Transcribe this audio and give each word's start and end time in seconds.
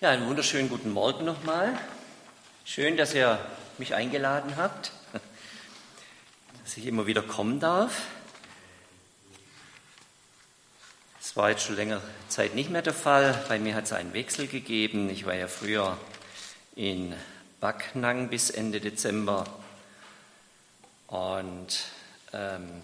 Ja, 0.00 0.10
einen 0.10 0.28
wunderschönen 0.28 0.68
guten 0.68 0.92
Morgen 0.92 1.24
nochmal. 1.24 1.76
Schön, 2.64 2.96
dass 2.96 3.14
ihr 3.14 3.36
mich 3.78 3.96
eingeladen 3.96 4.54
habt, 4.56 4.92
dass 6.62 6.76
ich 6.76 6.86
immer 6.86 7.08
wieder 7.08 7.20
kommen 7.20 7.58
darf. 7.58 8.02
Es 11.20 11.34
war 11.34 11.50
jetzt 11.50 11.64
schon 11.64 11.74
längere 11.74 12.00
Zeit 12.28 12.54
nicht 12.54 12.70
mehr 12.70 12.82
der 12.82 12.94
Fall. 12.94 13.44
Bei 13.48 13.58
mir 13.58 13.74
hat 13.74 13.86
es 13.86 13.92
einen 13.92 14.12
Wechsel 14.12 14.46
gegeben. 14.46 15.10
Ich 15.10 15.26
war 15.26 15.34
ja 15.34 15.48
früher 15.48 15.98
in 16.76 17.12
Backnang 17.58 18.28
bis 18.28 18.50
Ende 18.50 18.80
Dezember 18.80 19.46
und 21.08 21.76
ähm, 22.32 22.82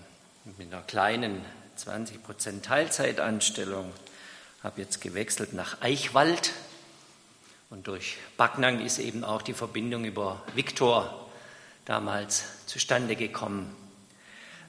mit 0.58 0.72
einer 0.72 0.82
kleinen 0.82 1.44
20% 1.78 2.62
Teilzeitanstellung 2.62 3.92
habe 4.64 4.80
jetzt 4.80 5.00
gewechselt 5.00 5.52
nach 5.52 5.80
Eichwald 5.80 6.50
und 7.74 7.88
durch 7.88 8.18
Backnang 8.36 8.86
ist 8.86 9.00
eben 9.00 9.24
auch 9.24 9.42
die 9.42 9.52
Verbindung 9.52 10.04
über 10.04 10.40
Viktor 10.54 11.26
damals 11.84 12.44
zustande 12.66 13.16
gekommen. 13.16 13.74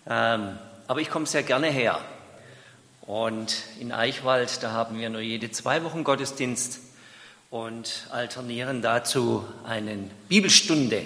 Ähm, 0.07 0.57
aber 0.87 1.01
ich 1.01 1.11
komme 1.11 1.27
sehr 1.27 1.43
gerne 1.43 1.67
her. 1.67 2.01
Und 3.01 3.57
in 3.79 3.91
Eichwald, 3.91 4.63
da 4.63 4.71
haben 4.71 4.97
wir 4.97 5.11
nur 5.11 5.21
jede 5.21 5.51
zwei 5.51 5.83
Wochen 5.83 6.03
Gottesdienst 6.03 6.79
und 7.51 8.07
alternieren 8.09 8.81
dazu 8.81 9.45
eine 9.63 10.09
Bibelstunde. 10.27 11.05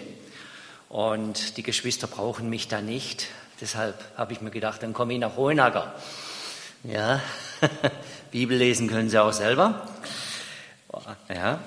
Und 0.88 1.58
die 1.58 1.64
Geschwister 1.64 2.08
brauchen 2.08 2.50
mich 2.50 2.70
da 2.70 2.80
nicht. 2.82 3.28
Deshalb 3.60 4.02
habe 4.16 4.32
ich 4.32 4.40
mir 4.40 4.52
gedacht, 4.52 4.84
dann 4.84 4.94
komme 4.94 5.12
ich 5.12 5.20
nach 5.20 5.36
Hohenacker. 5.36 5.94
Ja, 6.86 7.20
Bibel 8.32 8.58
lesen 8.58 8.88
können 8.88 9.10
Sie 9.10 9.22
auch 9.22 9.34
selber. 9.34 9.86
Ja, 11.28 11.60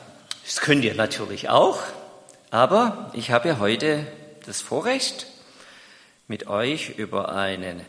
das 0.52 0.60
könnt 0.60 0.84
ihr 0.84 0.94
natürlich 0.94 1.48
auch, 1.48 1.80
aber 2.50 3.10
ich 3.14 3.30
habe 3.30 3.58
heute 3.58 4.06
das 4.44 4.60
Vorrecht, 4.60 5.26
mit 6.28 6.46
euch 6.46 6.90
über 6.98 7.34
einen 7.34 7.80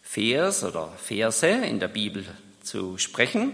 Vers 0.00 0.64
oder 0.64 0.88
Verse 0.96 1.46
in 1.46 1.78
der 1.78 1.88
Bibel 1.88 2.24
zu 2.62 2.96
sprechen 2.96 3.52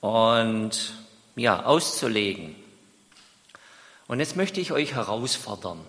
und 0.00 0.94
ja, 1.34 1.64
auszulegen. 1.64 2.54
Und 4.06 4.20
jetzt 4.20 4.36
möchte 4.36 4.60
ich 4.60 4.70
euch 4.70 4.94
herausfordern. 4.94 5.80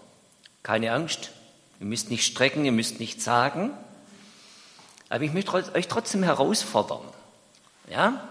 Keine 0.64 0.92
Angst, 0.92 1.30
ihr 1.80 1.86
müsst 1.86 2.09
nicht 2.09 2.25
strecken, 2.25 2.66
ihr 2.66 2.72
müsst 2.72 2.99
nicht 2.99 3.22
sagen, 3.22 3.70
aber 5.08 5.23
ich 5.23 5.33
möchte 5.33 5.53
euch 5.75 5.88
trotzdem 5.88 6.23
herausfordern. 6.23 7.03
Ja? 7.92 8.27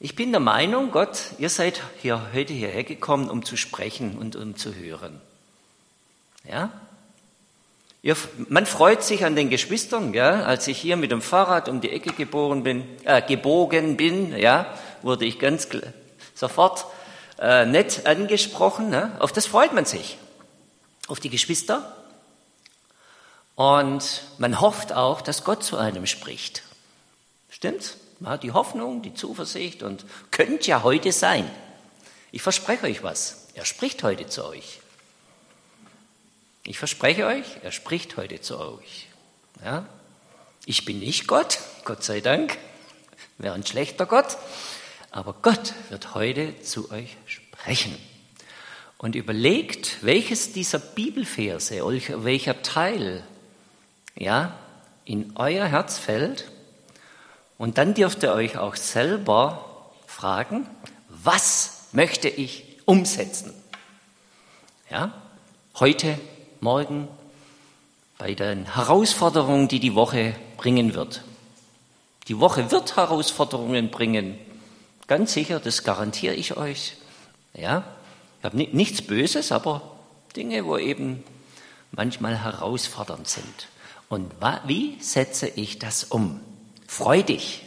Ich 0.00 0.14
bin 0.14 0.30
der 0.30 0.40
Meinung, 0.40 0.92
Gott, 0.92 1.32
ihr 1.38 1.48
seid 1.48 1.82
hier 2.00 2.30
heute 2.32 2.52
hierher 2.52 2.84
gekommen, 2.84 3.28
um 3.28 3.44
zu 3.44 3.56
sprechen 3.56 4.16
und 4.16 4.36
um 4.36 4.56
zu 4.56 4.76
hören. 4.76 5.20
Ja? 6.48 6.70
Ihr, 8.02 8.16
man 8.48 8.64
freut 8.64 9.02
sich 9.02 9.24
an 9.24 9.34
den 9.34 9.50
Geschwistern, 9.50 10.14
ja? 10.14 10.44
Als 10.44 10.68
ich 10.68 10.78
hier 10.78 10.96
mit 10.96 11.10
dem 11.10 11.20
Fahrrad 11.20 11.68
um 11.68 11.80
die 11.80 11.90
Ecke 11.90 12.12
geboren 12.12 12.62
bin, 12.62 12.84
äh, 13.04 13.20
gebogen 13.22 13.96
bin, 13.96 14.38
ja, 14.38 14.72
wurde 15.02 15.24
ich 15.24 15.40
ganz 15.40 15.66
sofort 16.32 16.86
äh, 17.40 17.66
nett 17.66 18.06
angesprochen. 18.06 18.90
Ne? 18.90 19.16
Auf 19.18 19.32
das 19.32 19.46
freut 19.46 19.72
man 19.72 19.84
sich, 19.84 20.16
auf 21.08 21.18
die 21.18 21.28
Geschwister. 21.28 21.96
Und 23.56 24.22
man 24.38 24.60
hofft 24.60 24.92
auch, 24.92 25.22
dass 25.22 25.42
Gott 25.42 25.64
zu 25.64 25.76
einem 25.76 26.06
spricht. 26.06 26.62
Stimmt's? 27.50 27.96
Man 28.20 28.32
hat 28.32 28.42
die 28.42 28.52
Hoffnung, 28.52 29.02
die 29.02 29.14
Zuversicht 29.14 29.82
und 29.82 30.04
könnte 30.30 30.68
ja 30.68 30.82
heute 30.82 31.12
sein. 31.12 31.48
Ich 32.32 32.42
verspreche 32.42 32.86
euch 32.86 33.02
was. 33.02 33.48
Er 33.54 33.64
spricht 33.64 34.02
heute 34.02 34.26
zu 34.26 34.44
euch. 34.44 34.80
Ich 36.64 36.78
verspreche 36.78 37.26
euch, 37.26 37.44
er 37.62 37.72
spricht 37.72 38.16
heute 38.16 38.40
zu 38.40 38.58
euch. 38.58 39.08
Ja? 39.64 39.86
Ich 40.66 40.84
bin 40.84 40.98
nicht 40.98 41.26
Gott, 41.26 41.60
Gott 41.84 42.04
sei 42.04 42.20
Dank, 42.20 42.58
wäre 43.38 43.54
ein 43.54 43.64
schlechter 43.64 44.04
Gott, 44.04 44.36
aber 45.10 45.34
Gott 45.40 45.72
wird 45.88 46.14
heute 46.14 46.60
zu 46.60 46.90
euch 46.90 47.16
sprechen. 47.26 47.96
Und 48.98 49.14
überlegt, 49.14 49.98
welches 50.02 50.52
dieser 50.52 50.78
Bibelverse, 50.78 51.80
welcher 52.24 52.62
Teil 52.62 53.24
ja, 54.14 54.58
in 55.04 55.32
euer 55.36 55.66
Herz 55.66 55.96
fällt 55.96 56.50
und 57.58 57.76
dann 57.76 57.94
dürft 57.94 58.22
ihr 58.22 58.32
euch 58.32 58.56
auch 58.56 58.76
selber 58.76 59.92
fragen, 60.06 60.66
was 61.08 61.88
möchte 61.92 62.28
ich 62.28 62.78
umsetzen? 62.86 63.52
Ja? 64.90 65.12
Heute, 65.78 66.18
morgen, 66.60 67.08
bei 68.16 68.34
den 68.34 68.74
Herausforderungen, 68.74 69.68
die 69.68 69.80
die 69.80 69.94
Woche 69.94 70.34
bringen 70.56 70.94
wird. 70.94 71.22
Die 72.28 72.40
Woche 72.40 72.70
wird 72.70 72.96
Herausforderungen 72.96 73.90
bringen. 73.90 74.38
Ganz 75.06 75.32
sicher, 75.32 75.60
das 75.60 75.82
garantiere 75.82 76.34
ich 76.34 76.56
euch. 76.56 76.96
Ja? 77.54 77.84
Ich 78.38 78.44
habe 78.44 78.56
nichts 78.56 79.02
Böses, 79.02 79.50
aber 79.50 79.82
Dinge, 80.36 80.64
wo 80.64 80.76
eben 80.78 81.24
manchmal 81.90 82.42
herausfordernd 82.42 83.26
sind. 83.26 83.68
Und 84.08 84.32
wie 84.66 84.96
setze 85.00 85.48
ich 85.48 85.78
das 85.78 86.04
um? 86.04 86.40
Freudig, 86.88 87.62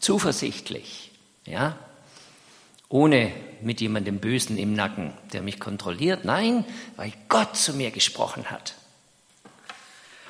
zuversichtlich, 0.00 1.12
ja, 1.46 1.78
ohne 2.90 3.32
mit 3.62 3.80
jemandem 3.80 4.18
Bösen 4.18 4.58
im 4.58 4.74
Nacken, 4.74 5.14
der 5.32 5.40
mich 5.40 5.58
kontrolliert. 5.58 6.24
Nein, 6.24 6.64
weil 6.96 7.12
Gott 7.28 7.56
zu 7.56 7.72
mir 7.72 7.90
gesprochen 7.90 8.50
hat. 8.50 8.74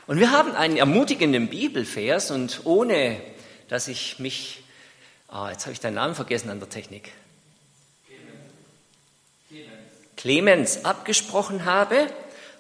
Und 0.07 0.21
wir 0.21 0.31
haben 0.31 0.55
einen 0.55 0.77
ermutigenden 0.77 1.49
Bibelvers 1.49 2.31
und 2.31 2.61
ohne, 2.65 3.21
dass 3.69 3.89
ich 3.89 4.21
mich, 4.21 4.63
ah, 5.29 5.51
jetzt 5.51 5.67
habe 5.67 5.73
ich 5.73 5.81
deinen 5.81 5.95
Namen 5.95 6.15
vergessen 6.15 6.49
an 6.49 6.61
der 6.61 6.71
Technik, 6.71 7.13
Clemens, 9.57 9.73
Clemens 10.17 10.85
abgesprochen 10.85 11.65
habe, 11.65 12.07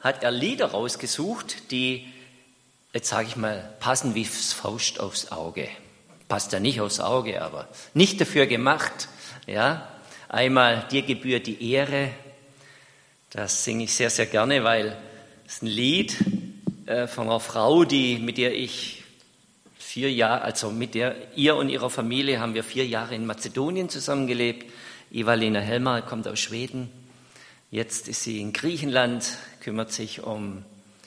hat 0.00 0.24
er 0.24 0.30
Lieder 0.30 0.66
rausgesucht, 0.66 1.70
die 1.70 2.12
jetzt 2.96 3.10
sage 3.10 3.28
ich 3.28 3.36
mal, 3.36 3.74
passen 3.78 4.14
wie 4.14 4.24
Faust 4.24 5.00
aufs 5.00 5.30
Auge. 5.30 5.68
Passt 6.28 6.54
ja 6.54 6.60
nicht 6.60 6.80
aufs 6.80 6.98
Auge, 6.98 7.42
aber 7.42 7.68
nicht 7.92 8.18
dafür 8.22 8.46
gemacht. 8.46 9.10
Ja, 9.46 9.86
einmal 10.30 10.86
dir 10.90 11.02
gebührt 11.02 11.46
die 11.46 11.72
Ehre. 11.72 12.08
Das 13.28 13.64
singe 13.64 13.84
ich 13.84 13.92
sehr, 13.92 14.08
sehr 14.08 14.24
gerne, 14.24 14.64
weil 14.64 14.96
es 15.46 15.60
ein 15.60 15.66
Lied 15.66 16.16
äh, 16.86 17.06
von 17.06 17.26
einer 17.26 17.38
Frau, 17.38 17.84
die 17.84 18.18
mit 18.18 18.38
der 18.38 18.54
ich 18.54 19.04
vier 19.78 20.10
Jahre, 20.10 20.40
also 20.40 20.70
mit 20.70 20.94
der 20.94 21.36
ihr 21.36 21.54
und 21.56 21.68
ihrer 21.68 21.90
Familie 21.90 22.40
haben 22.40 22.54
wir 22.54 22.64
vier 22.64 22.86
Jahre 22.86 23.14
in 23.14 23.26
Mazedonien 23.26 23.90
zusammengelebt. 23.90 24.72
Evalina 25.12 25.60
Helmer 25.60 26.00
kommt 26.00 26.26
aus 26.28 26.40
Schweden. 26.40 26.90
Jetzt 27.70 28.08
ist 28.08 28.22
sie 28.22 28.40
in 28.40 28.54
Griechenland, 28.54 29.36
kümmert 29.60 29.92
sich 29.92 30.22
um 30.22 30.64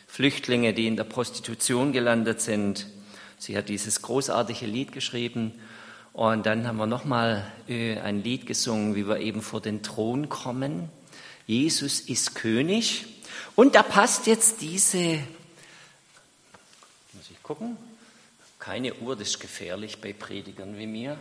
Flüchtlinge, 0.09 0.73
die 0.73 0.87
in 0.87 0.97
der 0.97 1.03
Prostitution 1.03 1.93
gelandet 1.93 2.41
sind. 2.41 2.87
Sie 3.37 3.55
hat 3.55 3.69
dieses 3.69 4.01
großartige 4.01 4.65
Lied 4.65 4.91
geschrieben. 4.91 5.53
Und 6.13 6.47
dann 6.47 6.67
haben 6.67 6.77
wir 6.77 6.87
nochmal 6.87 7.49
äh, 7.69 7.99
ein 7.99 8.23
Lied 8.23 8.47
gesungen, 8.47 8.95
wie 8.95 9.07
wir 9.07 9.19
eben 9.19 9.43
vor 9.43 9.61
den 9.61 9.83
Thron 9.83 10.27
kommen. 10.27 10.89
Jesus 11.45 12.01
ist 12.01 12.33
König. 12.33 13.05
Und 13.55 13.75
da 13.75 13.83
passt 13.83 14.25
jetzt 14.25 14.61
diese, 14.61 15.19
muss 17.13 17.29
ich 17.29 17.41
gucken, 17.43 17.77
keine 18.57 18.95
Uhr, 18.95 19.15
das 19.15 19.29
ist 19.29 19.39
gefährlich 19.39 20.01
bei 20.01 20.11
Predigern 20.11 20.77
wie 20.77 20.87
mir. 20.87 21.17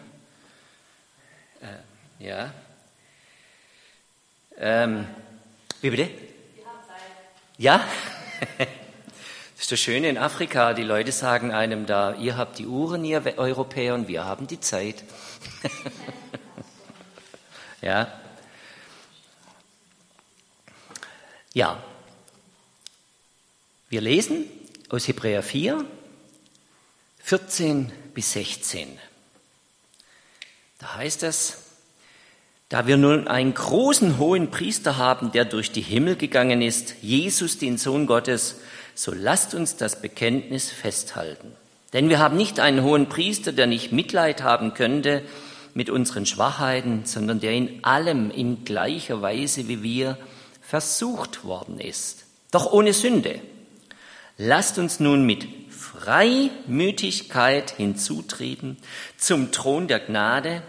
Äh, 1.61 2.25
ja. 2.25 2.55
Ähm, 4.57 5.07
wie 5.83 5.91
bitte? 5.91 6.11
Ja? 7.59 7.87
Das 9.59 9.65
ist 9.65 9.73
das 9.73 9.81
Schöne 9.81 10.09
in 10.09 10.19
Afrika, 10.19 10.73
die 10.73 10.85
Leute 10.85 11.11
sagen 11.11 11.53
einem 11.53 11.85
da, 11.85 12.15
ihr 12.15 12.37
habt 12.37 12.61
die 12.61 12.67
Uhren, 12.67 13.05
ihr 13.05 13.21
Europäer, 13.39 13.97
und 13.97 14.07
wir 14.07 14.25
haben 14.25 14.47
die 14.47 14.61
Zeit. 14.61 15.03
ja. 17.83 18.07
Ja. 21.55 21.83
Wir 23.89 24.01
lesen 24.01 24.45
aus 24.91 25.09
Hebräer 25.09 25.43
4, 25.43 25.85
14 27.25 27.91
bis 28.15 28.35
16. 28.35 28.97
Da 30.79 30.95
heißt 30.95 31.25
es, 31.25 31.65
da 32.69 32.87
wir 32.87 32.97
nun 32.97 33.29
einen 33.29 33.55
großen 33.55 34.19
hohen 34.19 34.51
Priester 34.51 34.99
haben, 34.99 35.33
der 35.33 35.45
durch 35.45 35.73
die 35.73 35.81
Himmel 35.81 36.17
gegangen 36.17 36.61
ist, 36.61 36.97
Jesus, 37.01 37.59
den 37.59 37.79
Sohn 37.79 38.07
Gottes, 38.07 38.61
so 38.95 39.13
lasst 39.15 39.55
uns 39.55 39.77
das 39.77 40.03
Bekenntnis 40.03 40.71
festhalten. 40.71 41.53
Denn 41.93 42.11
wir 42.11 42.19
haben 42.19 42.37
nicht 42.37 42.61
einen 42.61 42.83
hohen 42.83 43.09
Priester, 43.09 43.53
der 43.53 43.67
nicht 43.67 43.93
Mitleid 43.93 44.43
haben 44.43 44.75
könnte 44.75 45.23
mit 45.73 45.89
unseren 45.89 46.27
Schwachheiten, 46.27 47.05
sondern 47.05 47.41
der 47.41 47.53
in 47.53 47.83
allem 47.85 48.31
in 48.31 48.65
gleicher 48.65 49.23
Weise 49.23 49.69
wie 49.69 49.83
wir 49.83 50.19
versucht 50.61 51.45
worden 51.45 51.81
ist, 51.81 52.27
doch 52.51 52.71
ohne 52.71 52.93
Sünde. 52.93 53.41
Lasst 54.37 54.79
uns 54.79 55.01
nun 55.01 55.25
mit 55.25 55.49
Freimütigkeit 55.71 57.71
hinzutreten 57.71 58.77
zum 59.17 59.53
Thron 59.53 59.89
der 59.89 60.01
Gnade, 60.01 60.63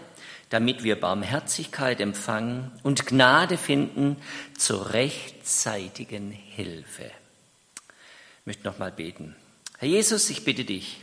damit 0.50 0.82
wir 0.82 1.00
Barmherzigkeit 1.00 2.00
empfangen 2.00 2.70
und 2.82 3.06
Gnade 3.06 3.56
finden 3.56 4.16
zur 4.58 4.92
rechtzeitigen 4.92 6.30
Hilfe. 6.30 7.04
Ich 7.04 8.46
möchte 8.46 8.64
noch 8.64 8.78
mal 8.78 8.92
beten. 8.92 9.36
Herr 9.78 9.88
Jesus, 9.88 10.28
ich 10.28 10.44
bitte 10.44 10.64
dich, 10.64 11.00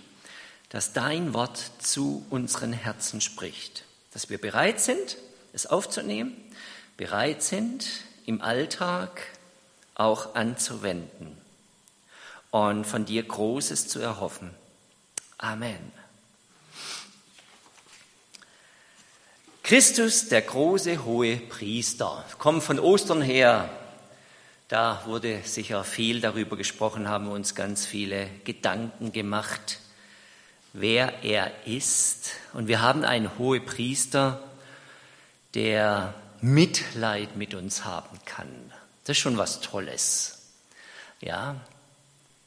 dass 0.70 0.94
dein 0.94 1.34
Wort 1.34 1.60
zu 1.80 2.26
unseren 2.30 2.74
Herzen 2.74 3.22
spricht, 3.22 3.86
dass 4.14 4.30
wir 4.30 4.38
bereit 4.38 4.80
sind, 4.80 5.18
es 5.54 5.66
aufzunehmen, 5.66 6.34
bereit 6.98 7.42
sind, 7.42 7.88
im 8.26 8.42
Alltag 8.42 9.22
auch 9.96 10.36
anzuwenden 10.36 11.38
und 12.52 12.86
von 12.86 13.06
dir 13.06 13.24
Großes 13.24 13.88
zu 13.88 14.00
erhoffen. 14.00 14.52
Amen. 15.38 15.92
Christus, 19.68 20.30
der 20.30 20.44
große 20.44 21.04
hohe 21.04 21.36
Priester, 21.36 22.24
kommt 22.38 22.64
von 22.64 22.80
Ostern 22.80 23.22
her. 23.22 23.70
Da 24.70 25.02
wurde 25.04 25.42
sicher 25.44 25.84
viel 25.84 26.22
darüber 26.22 26.56
gesprochen, 26.56 27.10
haben 27.10 27.28
uns 27.28 27.54
ganz 27.54 27.86
viele 27.86 28.30
Gedanken 28.46 29.12
gemacht, 29.12 29.80
wer 30.72 31.22
er 31.22 31.52
ist. 31.66 32.30
Und 32.54 32.70
wir 32.70 32.82
haben 32.82 33.04
einen 33.04 33.38
hohen 33.38 33.66
Priester, 33.66 34.42
der 35.54 36.14
Mitleid 36.40 37.36
mit 37.36 37.54
uns 37.54 37.84
haben 37.84 38.20
kann. 38.24 38.72
Das 39.04 39.18
ist 39.18 39.22
schon 39.22 39.38
was 39.38 39.60
Tolles. 39.60 40.44
Ja, 41.20 41.60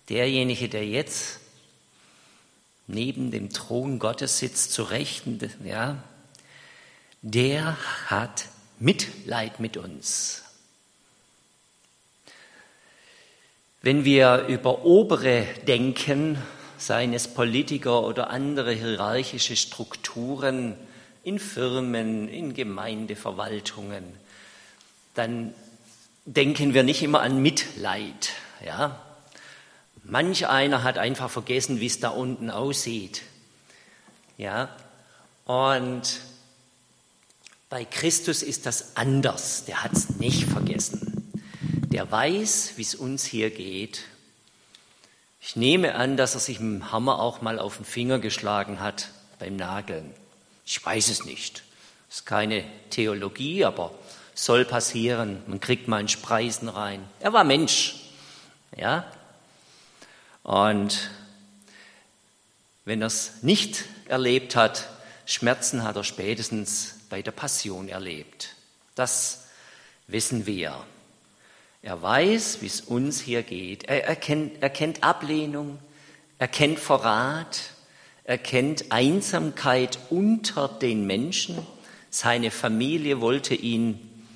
derjenige, 0.08 0.70
der 0.70 0.87
jetzt 0.87 1.38
neben 2.87 3.31
dem 3.31 3.50
Thron 3.50 3.99
Gottes 3.99 4.38
sitzt, 4.38 4.73
zu 4.73 4.84
Rechten, 4.84 5.38
ja, 5.62 6.02
der 7.22 7.76
hat 8.06 8.46
Mitleid 8.78 9.61
mit 9.61 9.76
uns. 9.76 10.43
Wenn 13.82 14.05
wir 14.05 14.46
über 14.49 14.84
obere 14.84 15.46
denken, 15.67 16.38
seien 16.76 17.12
es 17.12 17.28
Politiker 17.28 18.02
oder 18.02 18.31
andere 18.31 18.72
hierarchische 18.72 19.56
Strukturen 19.56 20.76
in 21.22 21.38
Firmen, 21.38 22.28
in 22.28 22.55
Gemeindeverwaltungen, 22.55 24.05
dann 25.14 25.55
denken 26.25 26.75
wir 26.75 26.82
nicht 26.82 27.02
immer 27.02 27.20
an 27.20 27.43
Mitleid. 27.43 28.31
Ja? 28.64 29.00
Manch 30.05 30.46
einer 30.46 30.82
hat 30.82 30.99
einfach 30.99 31.31
vergessen, 31.31 31.81
wie 31.81 31.87
es 31.87 32.00
da 32.00 32.11
unten 32.11 32.50
aussieht. 32.50 33.23
Ja? 34.38 34.75
Und 35.44 36.20
bei 37.70 37.84
Christus 37.84 38.43
ist 38.43 38.67
das 38.67 38.96
anders. 38.96 39.64
Der 39.64 39.82
hat 39.82 39.93
es 39.93 40.11
nicht 40.19 40.44
vergessen. 40.44 41.32
Der 41.62 42.11
weiß, 42.11 42.72
wie 42.76 42.82
es 42.82 42.96
uns 42.96 43.25
hier 43.25 43.50
geht. 43.50 44.02
Ich 45.40 45.56
nehme 45.56 45.94
an, 45.94 46.17
dass 46.17 46.34
er 46.34 46.40
sich 46.40 46.58
mit 46.61 46.82
dem 46.82 46.93
Hammer 46.93 47.20
auch 47.20 47.40
mal 47.40 47.58
auf 47.58 47.76
den 47.76 47.87
Finger 47.87 48.19
geschlagen 48.19 48.81
hat 48.81 49.11
beim 49.38 49.56
Nageln. 49.56 50.12
Ich 50.67 50.84
weiß 50.84 51.08
es 51.08 51.25
nicht. 51.25 51.62
Ist 52.11 52.26
keine 52.26 52.64
Theologie, 52.90 53.64
aber 53.64 53.93
soll 54.34 54.64
passieren. 54.64 55.40
Man 55.46 55.61
kriegt 55.61 55.87
mal 55.87 55.99
einen 55.99 56.08
Spreisen 56.08 56.69
rein. 56.69 57.08
Er 57.20 57.32
war 57.32 57.44
Mensch. 57.44 57.94
Ja? 58.76 59.05
Und 60.43 61.11
wenn 62.84 63.00
er 63.00 63.06
es 63.06 63.43
nicht 63.43 63.84
erlebt 64.06 64.56
hat, 64.56 64.88
Schmerzen 65.25 65.84
hat 65.84 65.94
er 65.94 66.05
spätestens 66.05 66.96
bei 67.10 67.20
der 67.20 67.32
Passion 67.32 67.88
erlebt. 67.88 68.54
Das 68.94 69.44
wissen 70.06 70.46
wir. 70.46 70.86
Er 71.82 72.00
weiß, 72.00 72.62
wie 72.62 72.66
es 72.66 72.80
uns 72.80 73.20
hier 73.20 73.42
geht. 73.42 73.84
Er 73.84 74.04
erkennt, 74.04 74.62
er 74.62 74.70
kennt 74.70 75.02
Ablehnung, 75.02 75.78
er 76.38 76.48
kennt 76.48 76.78
Verrat, 76.78 77.60
er 78.24 78.38
kennt 78.38 78.92
Einsamkeit 78.92 79.98
unter 80.08 80.68
den 80.68 81.06
Menschen. 81.06 81.66
Seine 82.10 82.50
Familie 82.50 83.20
wollte 83.20 83.54
ihn 83.54 84.26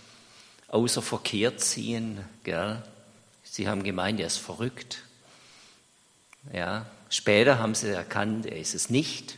außer 0.69 1.03
Verkehr 1.03 1.57
ziehen. 1.57 2.25
Gell? 2.45 2.83
Sie 3.45 3.69
haben 3.69 3.83
gemeint, 3.83 4.21
er 4.21 4.27
ist 4.27 4.39
verrückt. 4.39 5.03
Ja, 6.53 6.87
später 7.09 7.59
haben 7.59 7.75
sie 7.75 7.89
erkannt, 7.89 8.47
er 8.47 8.59
ist 8.59 8.75
es 8.75 8.91
nicht. 8.91 9.37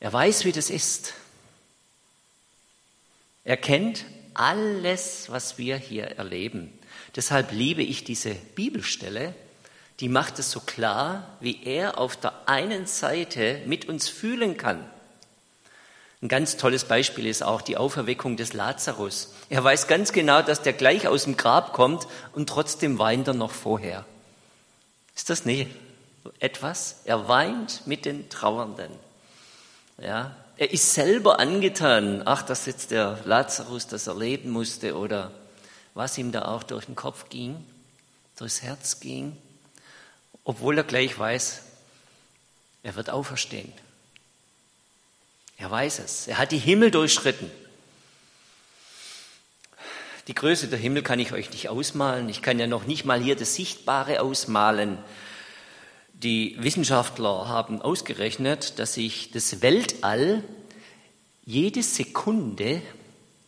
Er 0.00 0.12
weiß, 0.12 0.44
wie 0.44 0.52
das 0.52 0.68
ist. 0.68 1.14
Er 3.44 3.56
kennt 3.56 4.04
alles, 4.34 5.30
was 5.30 5.58
wir 5.58 5.76
hier 5.76 6.04
erleben. 6.04 6.72
Deshalb 7.16 7.52
liebe 7.52 7.82
ich 7.82 8.04
diese 8.04 8.34
Bibelstelle, 8.34 9.34
die 10.00 10.08
macht 10.08 10.38
es 10.38 10.50
so 10.50 10.60
klar, 10.60 11.36
wie 11.40 11.62
er 11.64 11.98
auf 11.98 12.16
der 12.16 12.48
einen 12.48 12.86
Seite 12.86 13.60
mit 13.66 13.88
uns 13.88 14.08
fühlen 14.08 14.56
kann. 14.56 14.84
Ein 16.22 16.28
ganz 16.28 16.56
tolles 16.56 16.84
Beispiel 16.84 17.26
ist 17.26 17.42
auch 17.42 17.62
die 17.62 17.76
Auferweckung 17.76 18.36
des 18.36 18.52
Lazarus. 18.52 19.34
Er 19.48 19.62
weiß 19.62 19.88
ganz 19.88 20.12
genau, 20.12 20.40
dass 20.40 20.62
der 20.62 20.72
gleich 20.72 21.08
aus 21.08 21.24
dem 21.24 21.36
Grab 21.36 21.72
kommt 21.72 22.06
und 22.32 22.48
trotzdem 22.48 22.98
weint 22.98 23.26
er 23.26 23.34
noch 23.34 23.50
vorher. 23.50 24.04
Ist 25.16 25.30
das 25.30 25.44
nicht 25.44 25.68
etwas? 26.38 27.00
Er 27.04 27.28
weint 27.28 27.86
mit 27.86 28.04
den 28.04 28.28
Trauernden. 28.28 28.92
Ja, 29.98 30.36
er 30.56 30.70
ist 30.72 30.94
selber 30.94 31.38
angetan, 31.38 32.22
ach, 32.24 32.42
dass 32.42 32.66
jetzt 32.66 32.90
der 32.90 33.18
Lazarus 33.24 33.86
das 33.86 34.06
erleben 34.06 34.50
musste 34.50 34.96
oder 34.96 35.32
was 35.94 36.18
ihm 36.18 36.32
da 36.32 36.46
auch 36.46 36.62
durch 36.62 36.86
den 36.86 36.94
Kopf 36.94 37.28
ging, 37.28 37.64
durchs 38.36 38.62
Herz 38.62 39.00
ging, 39.00 39.36
obwohl 40.44 40.78
er 40.78 40.84
gleich 40.84 41.18
weiß, 41.18 41.62
er 42.82 42.96
wird 42.96 43.10
auferstehen. 43.10 43.72
Er 45.56 45.70
weiß 45.70 46.00
es. 46.00 46.26
Er 46.26 46.38
hat 46.38 46.50
die 46.50 46.58
Himmel 46.58 46.90
durchschritten. 46.90 47.50
Die 50.26 50.34
Größe 50.34 50.68
der 50.68 50.78
Himmel 50.78 51.02
kann 51.02 51.18
ich 51.18 51.32
euch 51.32 51.50
nicht 51.50 51.68
ausmalen. 51.68 52.28
Ich 52.28 52.42
kann 52.42 52.58
ja 52.58 52.66
noch 52.66 52.84
nicht 52.84 53.04
mal 53.04 53.20
hier 53.20 53.36
das 53.36 53.54
Sichtbare 53.54 54.20
ausmalen. 54.20 54.98
Die 56.22 56.56
Wissenschaftler 56.60 57.48
haben 57.48 57.82
ausgerechnet, 57.82 58.78
dass 58.78 58.94
sich 58.94 59.32
das 59.32 59.60
Weltall 59.60 60.44
jede 61.44 61.82
Sekunde 61.82 62.80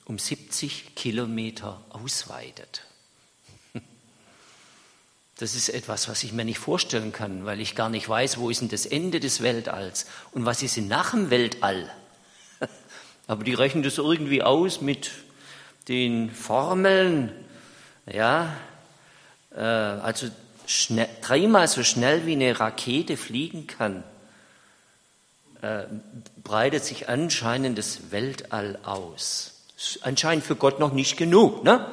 um 0.06 0.18
70 0.18 0.94
Kilometer 0.96 1.80
ausweitet. 1.90 2.84
Das 5.36 5.56
ist 5.56 5.68
etwas, 5.68 6.08
was 6.08 6.22
ich 6.22 6.32
mir 6.32 6.44
nicht 6.44 6.60
vorstellen 6.60 7.10
kann, 7.10 7.44
weil 7.44 7.60
ich 7.60 7.74
gar 7.74 7.88
nicht 7.88 8.08
weiß, 8.08 8.38
wo 8.38 8.50
ist 8.50 8.60
denn 8.60 8.68
das 8.68 8.86
Ende 8.86 9.18
des 9.18 9.42
Weltalls 9.42 10.06
und 10.30 10.44
was 10.44 10.62
ist 10.62 10.76
denn 10.76 10.86
nach 10.86 11.10
dem 11.10 11.28
Weltall. 11.28 11.92
Aber 13.26 13.42
die 13.42 13.54
rechnen 13.54 13.82
das 13.82 13.98
irgendwie 13.98 14.44
aus 14.44 14.80
mit 14.80 15.10
den 15.88 16.30
Formeln, 16.30 17.32
ja, 18.06 18.56
äh, 19.56 19.58
also 19.58 20.28
schnell, 20.66 21.08
dreimal 21.20 21.68
so 21.68 21.82
schnell 21.82 22.26
wie 22.26 22.32
eine 22.32 22.58
Rakete 22.58 23.16
fliegen 23.16 23.66
kann, 23.66 24.04
äh, 25.62 25.84
breitet 26.42 26.84
sich 26.84 27.08
anscheinend 27.08 27.78
das 27.78 28.10
Weltall 28.10 28.78
aus. 28.82 29.62
Anscheinend 30.02 30.44
für 30.44 30.56
Gott 30.56 30.78
noch 30.78 30.92
nicht 30.92 31.16
genug, 31.16 31.64
ne? 31.64 31.90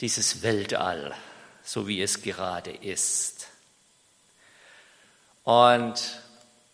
Dieses 0.00 0.42
Weltall, 0.42 1.14
so 1.62 1.86
wie 1.86 2.02
es 2.02 2.22
gerade 2.22 2.70
ist. 2.70 3.46
Und 5.44 5.94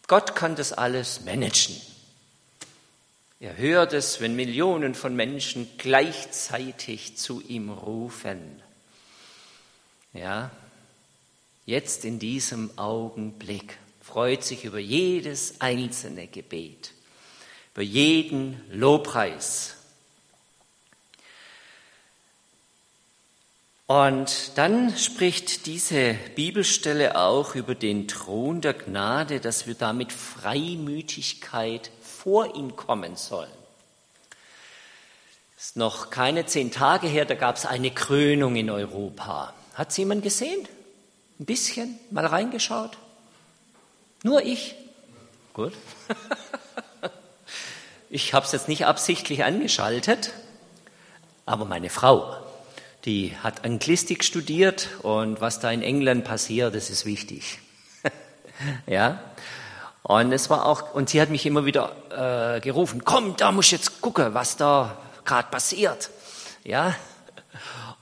Gott 0.07 0.35
kann 0.35 0.57
das 0.57 0.73
alles 0.73 1.23
managen. 1.23 1.77
Er 3.41 3.57
hört 3.57 3.93
es, 3.93 4.21
wenn 4.21 4.35
Millionen 4.35 4.95
von 4.95 5.15
Menschen 5.15 5.71
gleichzeitig 5.79 7.17
zu 7.17 7.41
ihm 7.41 7.71
rufen. 7.71 8.63
Ja, 10.13 10.51
jetzt 11.67 12.05
in 12.05 12.19
diesem 12.19 12.77
Augenblick 12.79 13.79
freut 14.01 14.43
sich 14.43 14.65
über 14.65 14.79
jedes 14.79 15.61
einzelne 15.61 16.27
Gebet, 16.27 16.93
über 17.75 17.83
jeden 17.83 18.61
Lobpreis. 18.71 19.75
Und 23.87 24.53
dann 24.57 24.97
spricht 24.99 25.65
diese 25.65 26.15
Bibelstelle 26.35 27.19
auch 27.19 27.55
über 27.55 27.75
den 27.75 28.07
Thron 28.07 28.61
der 28.61 28.75
Gnade, 28.75 29.41
dass 29.41 29.67
wir 29.67 29.75
damit 29.75 30.13
Freimütigkeit 30.13 31.91
vor 32.03 32.55
ihn 32.55 32.77
kommen 32.77 33.17
sollen. 33.17 33.49
Es 35.57 35.67
ist 35.67 35.77
noch 35.77 36.11
keine 36.11 36.45
zehn 36.45 36.71
Tage 36.71 37.07
her, 37.09 37.25
da 37.25 37.35
gab 37.35 37.57
es 37.57 37.65
eine 37.65 37.91
Krönung 37.91 38.57
in 38.57 38.69
Europa. 38.69 39.55
Hat 39.79 39.91
es 39.91 39.97
jemand 39.97 40.25
gesehen? 40.25 40.67
Ein 41.39 41.45
bisschen? 41.45 42.01
Mal 42.11 42.27
reingeschaut? 42.27 42.99
Nur 44.25 44.43
ich? 44.43 44.75
Gut. 45.55 45.73
Ich 48.11 48.33
habe 48.33 48.47
es 48.47 48.53
jetzt 48.53 48.69
nicht 48.69 48.87
absichtlich 48.87 49.45
angeschaltet, 49.45 50.33
aber 51.45 51.67
meine 51.67 51.91
Frau, 51.91 52.39
die 53.05 53.37
hat 53.43 53.67
Anglistik 53.67 54.25
studiert 54.25 54.89
und 55.03 55.43
was 55.43 55.61
da 55.61 55.71
in 55.71 55.83
England 55.83 56.25
passiert, 56.25 56.75
das 56.75 56.89
ist 56.89 57.05
wichtig. 57.05 57.59
ja. 58.87 59.21
Und 60.03 60.33
es 60.33 60.49
war 60.49 60.65
auch, 60.65 60.95
und 60.95 61.11
sie 61.11 61.21
hat 61.21 61.29
mich 61.29 61.45
immer 61.45 61.67
wieder 61.67 62.57
äh, 62.57 62.61
gerufen, 62.61 63.05
komm, 63.05 63.37
da 63.37 63.53
muss 63.53 63.67
ich 63.67 63.73
jetzt 63.73 64.01
gucken, 64.01 64.33
was 64.33 64.57
da 64.57 64.97
gerade 65.27 65.51
passiert. 65.51 66.09
Ja. 66.65 66.97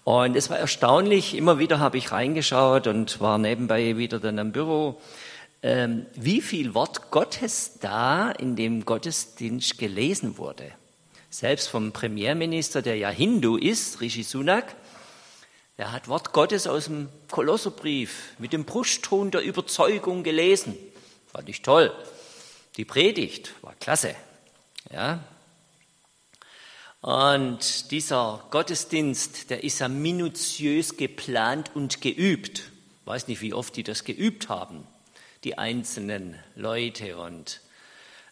Und 0.06 0.36
es 0.36 0.50
war 0.50 0.56
erstaunlich, 0.56 1.34
immer 1.34 1.58
wieder 1.58 1.80
habe 1.80 1.98
ich 1.98 2.12
reingeschaut 2.12 2.86
und 2.86 3.20
war 3.20 3.38
nebenbei 3.38 3.96
wieder 3.96 4.20
dann 4.20 4.38
am 4.38 4.52
Büro 4.52 5.00
ähm, 5.64 6.06
wie 6.14 6.42
viel 6.42 6.74
Wort 6.74 7.10
Gottes 7.10 7.80
da 7.80 8.30
in 8.30 8.54
dem 8.54 8.84
Gottesdienst 8.84 9.78
gelesen 9.78 10.38
wurde. 10.38 10.70
Selbst 11.28 11.66
vom 11.66 11.90
Premierminister, 11.90 12.82
der 12.82 12.96
ja 12.96 13.08
Hindu 13.08 13.56
ist, 13.56 14.00
Rishi 14.00 14.22
Sunak, 14.22 14.76
der 15.76 15.90
hat 15.90 16.06
Wort 16.06 16.32
Gottes 16.32 16.68
aus 16.68 16.84
dem 16.84 17.08
Kolosserbrief 17.28 18.34
mit 18.38 18.52
dem 18.52 18.64
Brustton 18.64 19.32
der 19.32 19.42
Überzeugung 19.42 20.22
gelesen. 20.22 20.76
Fand 21.32 21.48
ich 21.48 21.62
toll. 21.62 21.92
Die 22.76 22.84
Predigt 22.84 23.54
war 23.60 23.74
klasse. 23.80 24.14
Ja. 24.92 25.18
Und 27.06 27.92
dieser 27.92 28.44
Gottesdienst, 28.50 29.50
der 29.50 29.62
ist 29.62 29.78
ja 29.78 29.88
minutiös 29.88 30.96
geplant 30.96 31.70
und 31.74 32.00
geübt. 32.00 32.58
Ich 32.58 33.06
weiß 33.06 33.28
nicht, 33.28 33.40
wie 33.42 33.54
oft 33.54 33.76
die 33.76 33.84
das 33.84 34.04
geübt 34.04 34.48
haben 34.48 34.86
die 35.46 35.58
einzelnen 35.58 36.36
Leute 36.56 37.16
und 37.18 37.60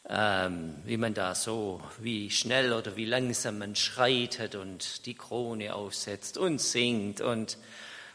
ähm, 0.09 0.75
wie 0.85 0.97
man 0.97 1.14
da 1.14 1.37
so, 1.37 1.81
wie 1.99 2.28
schnell 2.28 2.73
oder 2.73 2.97
wie 2.97 3.04
langsam 3.04 3.59
man 3.59 3.76
schreitet 3.76 4.57
und 4.57 5.07
die 5.07 5.14
Krone 5.14 5.76
aufsetzt 5.76 6.37
und 6.37 6.61
singt 6.61 7.21
und 7.21 7.57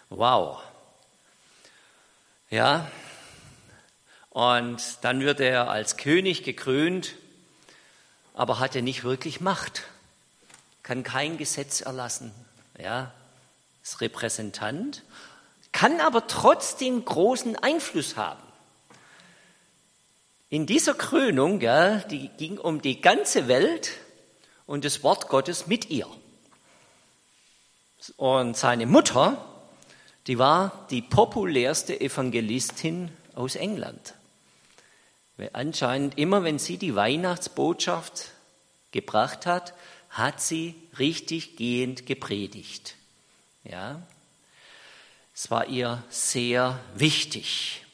wow. 0.09 0.61
Ja, 2.49 2.91
und 4.31 4.81
dann 5.01 5.21
wird 5.21 5.39
er 5.39 5.69
als 5.69 5.95
König 5.95 6.43
gekrönt, 6.43 7.15
aber 8.33 8.59
hat 8.59 8.75
er 8.75 8.81
nicht 8.81 9.05
wirklich 9.05 9.39
Macht, 9.39 9.83
kann 10.89 11.03
kein 11.03 11.37
Gesetz 11.37 11.81
erlassen, 11.81 12.31
ja, 12.79 13.11
ist 13.83 14.01
Repräsentant, 14.01 15.03
kann 15.71 16.01
aber 16.01 16.25
trotzdem 16.25 17.05
großen 17.05 17.55
Einfluss 17.57 18.17
haben. 18.17 18.41
In 20.49 20.65
dieser 20.65 20.95
Krönung, 20.95 21.61
ja, 21.61 21.97
die 21.97 22.29
ging 22.29 22.57
um 22.57 22.81
die 22.81 23.01
ganze 23.01 23.47
Welt 23.47 23.91
und 24.65 24.83
das 24.83 25.03
Wort 25.03 25.27
Gottes 25.27 25.67
mit 25.67 25.91
ihr. 25.91 26.07
Und 28.17 28.57
seine 28.57 28.87
Mutter, 28.87 29.45
die 30.25 30.39
war 30.39 30.87
die 30.89 31.03
populärste 31.03 32.01
Evangelistin 32.01 33.11
aus 33.35 33.55
England. 33.55 34.15
Anscheinend 35.53 36.17
immer, 36.17 36.43
wenn 36.43 36.57
sie 36.57 36.77
die 36.77 36.95
Weihnachtsbotschaft 36.95 38.31
gebracht 38.89 39.45
hat, 39.45 39.75
hat 40.19 40.41
sie 40.41 40.75
richtig 40.97 41.55
gehend 41.55 42.05
gepredigt. 42.05 42.95
Ja, 43.63 44.01
es 45.33 45.49
war 45.49 45.67
ihr 45.67 46.03
sehr 46.09 46.79
wichtig. 46.95 47.85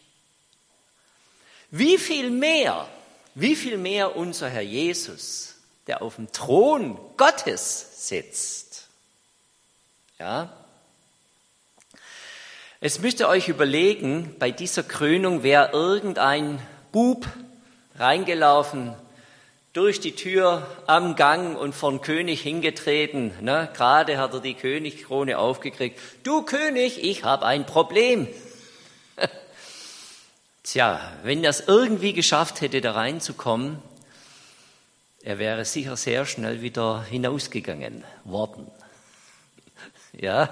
Wie 1.71 1.97
viel 1.97 2.31
mehr, 2.31 2.87
wie 3.35 3.55
viel 3.55 3.77
mehr 3.77 4.15
unser 4.15 4.49
Herr 4.49 4.61
Jesus, 4.61 5.55
der 5.87 6.01
auf 6.01 6.15
dem 6.15 6.31
Thron 6.31 6.97
Gottes 7.17 8.07
sitzt. 8.07 8.87
Ja? 10.17 10.53
Es 12.79 12.99
müsst 12.99 13.19
ihr 13.19 13.27
euch 13.27 13.47
überlegen, 13.47 14.35
bei 14.39 14.51
dieser 14.51 14.83
Krönung 14.83 15.43
wäre 15.43 15.71
irgendein 15.71 16.59
Bub 16.91 17.27
reingelaufen, 17.97 18.95
durch 19.75 19.99
die 19.99 20.15
Tür 20.15 20.65
am 20.87 21.17
Gang 21.17 21.57
und 21.57 21.75
von 21.75 21.99
König 21.99 22.41
hingetreten. 22.41 23.33
Ne? 23.41 23.69
Gerade 23.73 24.17
hat 24.17 24.33
er 24.33 24.39
die 24.39 24.53
Königkrone 24.53 25.37
aufgekriegt. 25.37 25.99
Du 26.23 26.43
König, 26.43 27.03
ich 27.03 27.25
habe 27.25 27.45
ein 27.45 27.65
Problem. 27.65 28.25
Tja, 30.63 31.01
wenn 31.23 31.43
er 31.43 31.49
es 31.49 31.59
irgendwie 31.67 32.13
geschafft 32.13 32.61
hätte, 32.61 32.79
da 32.79 32.93
reinzukommen, 32.93 33.79
er 35.21 35.39
wäre 35.39 35.65
sicher 35.65 35.97
sehr 35.97 36.25
schnell 36.25 36.61
wieder 36.61 37.03
hinausgegangen 37.03 38.03
worden. 38.23 38.67
Ja, 40.17 40.47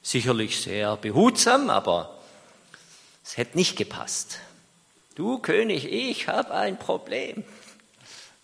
sicherlich 0.00 0.58
sehr 0.58 0.96
behutsam, 0.96 1.68
aber 1.68 2.18
es 3.22 3.36
hätte 3.36 3.58
nicht 3.58 3.76
gepasst. 3.76 4.38
Du 5.16 5.36
König, 5.36 5.84
ich 5.92 6.28
habe 6.28 6.54
ein 6.54 6.78
Problem. 6.78 7.44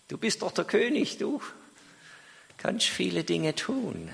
Du 0.09 0.17
bist 0.17 0.41
doch 0.41 0.51
der 0.51 0.65
König, 0.65 1.19
du 1.19 1.39
kannst 2.57 2.87
viele 2.87 3.23
Dinge 3.23 3.55
tun. 3.55 4.09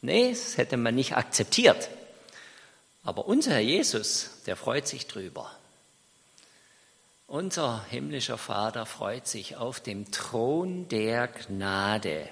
Nee, 0.00 0.30
das 0.30 0.56
hätte 0.56 0.76
man 0.76 0.94
nicht 0.94 1.16
akzeptiert. 1.16 1.90
Aber 3.02 3.26
unser 3.26 3.52
Herr 3.52 3.60
Jesus, 3.60 4.30
der 4.46 4.56
freut 4.56 4.86
sich 4.86 5.08
drüber. 5.08 5.50
Unser 7.26 7.84
himmlischer 7.90 8.38
Vater 8.38 8.86
freut 8.86 9.26
sich 9.26 9.56
auf 9.56 9.80
dem 9.80 10.10
Thron 10.12 10.88
der 10.88 11.26
Gnade. 11.26 12.28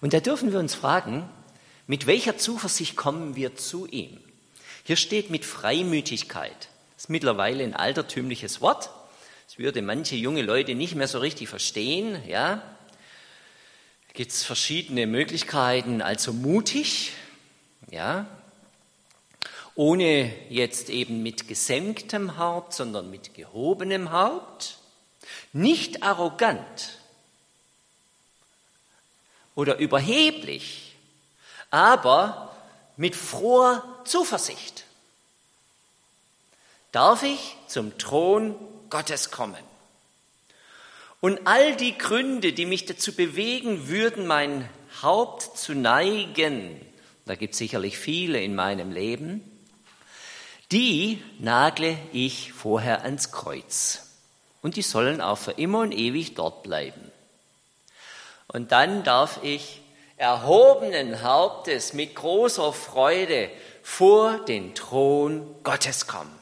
Und 0.00 0.14
da 0.14 0.20
dürfen 0.20 0.52
wir 0.52 0.60
uns 0.60 0.74
fragen, 0.74 1.28
mit 1.88 2.06
welcher 2.06 2.38
Zuversicht 2.38 2.96
kommen 2.96 3.34
wir 3.34 3.56
zu 3.56 3.86
ihm? 3.86 4.20
Hier 4.84 4.96
steht 4.96 5.30
mit 5.30 5.44
Freimütigkeit. 5.44 6.68
Das 6.94 7.04
ist 7.04 7.10
mittlerweile 7.10 7.64
ein 7.64 7.74
altertümliches 7.74 8.60
Wort. 8.60 8.88
Das 9.52 9.58
würde 9.58 9.82
manche 9.82 10.16
junge 10.16 10.40
Leute 10.40 10.74
nicht 10.74 10.94
mehr 10.94 11.06
so 11.06 11.18
richtig 11.18 11.50
verstehen. 11.50 12.26
Ja, 12.26 12.62
gibt 14.14 14.30
es 14.30 14.44
verschiedene 14.44 15.06
Möglichkeiten. 15.06 16.00
Also 16.00 16.32
mutig, 16.32 17.12
ja, 17.90 18.26
ohne 19.74 20.32
jetzt 20.48 20.88
eben 20.88 21.22
mit 21.22 21.48
gesenktem 21.48 22.38
Haupt, 22.38 22.72
sondern 22.72 23.10
mit 23.10 23.34
gehobenem 23.34 24.10
Haupt, 24.10 24.78
nicht 25.52 26.02
arrogant 26.02 26.98
oder 29.54 29.76
überheblich, 29.76 30.96
aber 31.70 32.56
mit 32.96 33.14
froher 33.14 33.84
Zuversicht. 34.06 34.84
Darf 36.90 37.22
ich 37.22 37.54
zum 37.66 37.98
Thron 37.98 38.56
Gottes 38.92 39.30
kommen? 39.30 39.64
Und 41.20 41.46
all 41.46 41.76
die 41.76 41.96
Gründe, 41.96 42.52
die 42.52 42.66
mich 42.66 42.84
dazu 42.84 43.14
bewegen 43.14 43.88
würden, 43.88 44.26
mein 44.26 44.68
Haupt 45.00 45.56
zu 45.56 45.74
neigen, 45.74 46.78
da 47.24 47.34
gibt 47.34 47.54
es 47.54 47.58
sicherlich 47.58 47.96
viele 47.96 48.42
in 48.42 48.54
meinem 48.54 48.92
Leben, 48.92 49.40
die 50.72 51.22
nagle 51.38 51.96
ich 52.12 52.52
vorher 52.52 53.02
ans 53.02 53.32
Kreuz. 53.32 54.10
Und 54.60 54.76
die 54.76 54.82
sollen 54.82 55.22
auch 55.22 55.38
für 55.38 55.52
immer 55.52 55.80
und 55.80 55.92
ewig 55.92 56.34
dort 56.34 56.62
bleiben. 56.62 57.10
Und 58.48 58.72
dann 58.72 59.04
darf 59.04 59.40
ich 59.42 59.80
erhobenen 60.18 61.22
Hauptes 61.22 61.94
mit 61.94 62.14
großer 62.14 62.74
Freude 62.74 63.48
vor 63.82 64.38
den 64.44 64.74
Thron 64.74 65.54
Gottes 65.62 66.06
kommen. 66.06 66.41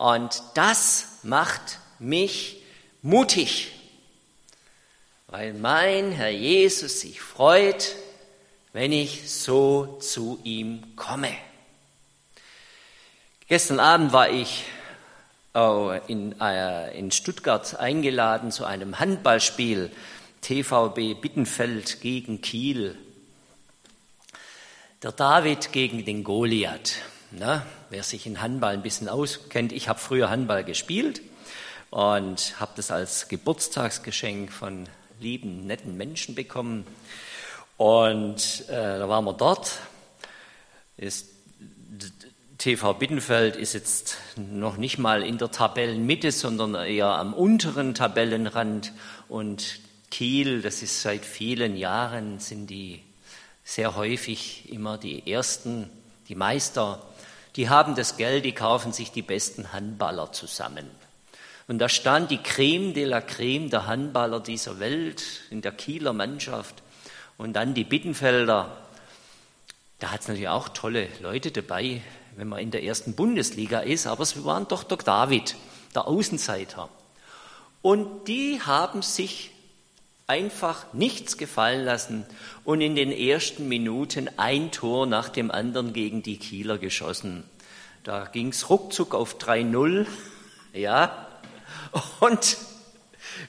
Und 0.00 0.42
das 0.54 1.18
macht 1.24 1.78
mich 1.98 2.62
mutig, 3.02 3.70
weil 5.26 5.52
mein 5.52 6.10
Herr 6.12 6.30
Jesus 6.30 7.00
sich 7.00 7.20
freut, 7.20 7.96
wenn 8.72 8.92
ich 8.92 9.30
so 9.30 9.98
zu 10.00 10.40
ihm 10.42 10.96
komme. 10.96 11.36
Gestern 13.46 13.78
Abend 13.78 14.14
war 14.14 14.30
ich 14.30 14.64
in, 16.08 16.34
äh, 16.40 16.98
in 16.98 17.10
Stuttgart 17.10 17.78
eingeladen 17.78 18.52
zu 18.52 18.64
einem 18.64 19.00
Handballspiel 19.00 19.92
TVB 20.40 21.20
Bittenfeld 21.20 22.00
gegen 22.00 22.40
Kiel. 22.40 22.96
Der 25.02 25.12
David 25.12 25.72
gegen 25.72 26.06
den 26.06 26.24
Goliath. 26.24 26.94
Na, 27.32 27.64
wer 27.90 28.02
sich 28.02 28.26
in 28.26 28.40
Handball 28.40 28.72
ein 28.72 28.82
bisschen 28.82 29.08
auskennt, 29.08 29.70
ich 29.70 29.88
habe 29.88 30.00
früher 30.00 30.30
Handball 30.30 30.64
gespielt 30.64 31.20
und 31.90 32.58
habe 32.58 32.72
das 32.74 32.90
als 32.90 33.28
Geburtstagsgeschenk 33.28 34.50
von 34.50 34.88
lieben, 35.20 35.64
netten 35.64 35.96
Menschen 35.96 36.34
bekommen. 36.34 36.84
Und 37.76 38.64
äh, 38.68 38.98
da 38.98 39.08
waren 39.08 39.24
wir 39.26 39.32
dort. 39.32 39.78
Ist, 40.96 41.28
TV 42.58 42.94
Bittenfeld 42.94 43.54
ist 43.54 43.74
jetzt 43.74 44.16
noch 44.34 44.76
nicht 44.76 44.98
mal 44.98 45.22
in 45.22 45.38
der 45.38 45.52
Tabellenmitte, 45.52 46.32
sondern 46.32 46.74
eher 46.74 47.06
am 47.06 47.32
unteren 47.32 47.94
Tabellenrand. 47.94 48.92
Und 49.28 49.78
Kiel, 50.10 50.62
das 50.62 50.82
ist 50.82 51.00
seit 51.00 51.24
vielen 51.24 51.76
Jahren, 51.76 52.40
sind 52.40 52.66
die 52.66 53.04
sehr 53.62 53.94
häufig 53.94 54.68
immer 54.72 54.98
die 54.98 55.30
Ersten, 55.30 55.88
die 56.28 56.34
Meister. 56.34 57.06
Die 57.60 57.68
haben 57.68 57.94
das 57.94 58.16
Geld, 58.16 58.46
die 58.46 58.52
kaufen 58.52 58.94
sich 58.94 59.12
die 59.12 59.20
besten 59.20 59.70
Handballer 59.74 60.32
zusammen. 60.32 60.90
Und 61.68 61.78
da 61.78 61.90
stand 61.90 62.30
die 62.30 62.38
Creme 62.38 62.94
de 62.94 63.04
la 63.04 63.20
Creme 63.20 63.68
der 63.68 63.86
Handballer 63.86 64.40
dieser 64.40 64.80
Welt 64.80 65.22
in 65.50 65.60
der 65.60 65.72
Kieler 65.72 66.14
Mannschaft. 66.14 66.76
Und 67.36 67.52
dann 67.52 67.74
die 67.74 67.84
Bittenfelder. 67.84 68.78
Da 69.98 70.10
hat 70.10 70.22
es 70.22 70.28
natürlich 70.28 70.48
auch 70.48 70.70
tolle 70.70 71.08
Leute 71.20 71.50
dabei, 71.50 72.00
wenn 72.36 72.48
man 72.48 72.60
in 72.60 72.70
der 72.70 72.82
ersten 72.82 73.12
Bundesliga 73.12 73.80
ist, 73.80 74.06
aber 74.06 74.22
es 74.22 74.42
waren 74.42 74.66
doch 74.66 74.82
der 74.82 74.96
David, 74.96 75.54
der 75.94 76.08
Außenseiter. 76.08 76.88
Und 77.82 78.26
die 78.26 78.62
haben 78.62 79.02
sich 79.02 79.50
einfach 80.30 80.86
nichts 80.92 81.36
gefallen 81.36 81.84
lassen 81.84 82.24
und 82.64 82.80
in 82.80 82.94
den 82.94 83.10
ersten 83.10 83.68
Minuten 83.68 84.30
ein 84.36 84.70
Tor 84.70 85.06
nach 85.06 85.28
dem 85.28 85.50
anderen 85.50 85.92
gegen 85.92 86.22
die 86.22 86.38
Kieler 86.38 86.78
geschossen. 86.78 87.44
Da 88.04 88.26
ging 88.26 88.48
es 88.48 88.70
ruckzuck 88.70 89.14
auf 89.14 89.38
3-0, 89.38 90.06
ja, 90.72 91.26
und 92.20 92.56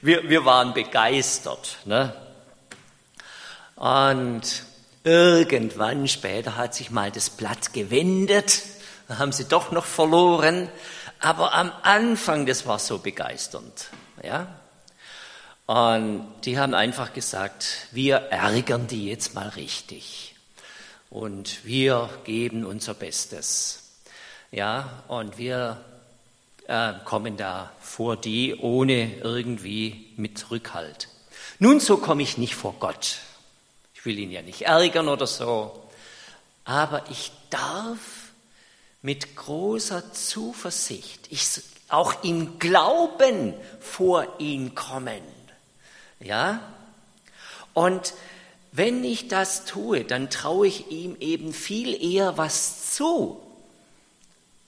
wir, 0.00 0.28
wir 0.28 0.44
waren 0.44 0.74
begeistert. 0.74 1.78
Ne? 1.84 2.14
Und 3.76 4.64
irgendwann 5.04 6.08
später 6.08 6.56
hat 6.56 6.74
sich 6.74 6.90
mal 6.90 7.10
das 7.10 7.30
Blatt 7.30 7.72
gewendet 7.72 8.62
dann 9.12 9.18
haben 9.18 9.32
sie 9.32 9.44
doch 9.44 9.72
noch 9.72 9.84
verloren. 9.84 10.70
Aber 11.20 11.52
am 11.54 11.70
Anfang, 11.82 12.46
das 12.46 12.66
war 12.66 12.78
so 12.78 12.98
begeisternd. 12.98 13.90
Ja? 14.22 14.46
Und 15.66 16.26
die 16.44 16.58
haben 16.58 16.74
einfach 16.74 17.12
gesagt, 17.12 17.88
wir 17.92 18.16
ärgern 18.16 18.86
die 18.86 19.06
jetzt 19.06 19.34
mal 19.34 19.48
richtig. 19.48 20.34
Und 21.10 21.64
wir 21.64 22.08
geben 22.24 22.64
unser 22.64 22.94
Bestes. 22.94 23.90
Ja, 24.50 25.02
und 25.08 25.38
wir 25.38 25.82
äh, 26.66 26.94
kommen 27.04 27.36
da 27.36 27.72
vor 27.80 28.16
die 28.16 28.56
ohne 28.56 29.16
irgendwie 29.16 30.12
mit 30.16 30.50
Rückhalt. 30.50 31.08
Nun, 31.58 31.80
so 31.80 31.96
komme 31.96 32.22
ich 32.22 32.38
nicht 32.38 32.54
vor 32.54 32.74
Gott. 32.80 33.18
Ich 33.94 34.04
will 34.04 34.18
ihn 34.18 34.30
ja 34.30 34.42
nicht 34.42 34.62
ärgern 34.62 35.08
oder 35.08 35.26
so. 35.26 35.88
Aber 36.64 37.04
ich 37.10 37.32
darf 37.50 37.98
mit 39.00 39.36
großer 39.36 40.12
Zuversicht, 40.12 41.26
ich, 41.30 41.62
auch 41.88 42.24
im 42.24 42.58
Glauben 42.58 43.54
vor 43.80 44.26
ihn 44.38 44.74
kommen. 44.74 45.22
Ja? 46.22 46.60
Und 47.74 48.14
wenn 48.72 49.04
ich 49.04 49.28
das 49.28 49.64
tue, 49.64 50.04
dann 50.04 50.30
traue 50.30 50.66
ich 50.66 50.90
ihm 50.90 51.16
eben 51.20 51.52
viel 51.52 52.02
eher 52.02 52.38
was 52.38 52.94
zu, 52.94 53.40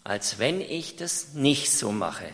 als 0.04 0.38
wenn 0.38 0.61
ich 0.61 0.96
das 0.96 1.34
nicht 1.34 1.70
so 1.70 1.90
mache. 1.90 2.28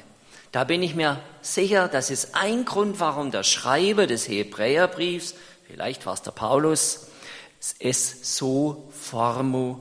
Da 0.52 0.64
bin 0.64 0.82
ich 0.82 0.96
mir 0.96 1.22
sicher, 1.42 1.86
das 1.86 2.10
ist 2.10 2.34
ein 2.34 2.64
Grund, 2.64 2.98
warum 2.98 3.30
der 3.30 3.44
Schreiber 3.44 4.08
des 4.08 4.28
Hebräerbriefs, 4.28 5.34
vielleicht 5.66 6.06
war 6.06 6.14
es 6.14 6.22
der 6.22 6.32
Paulus, 6.32 7.06
es 7.78 8.36
so 8.36 8.90
formuliert 8.90 9.80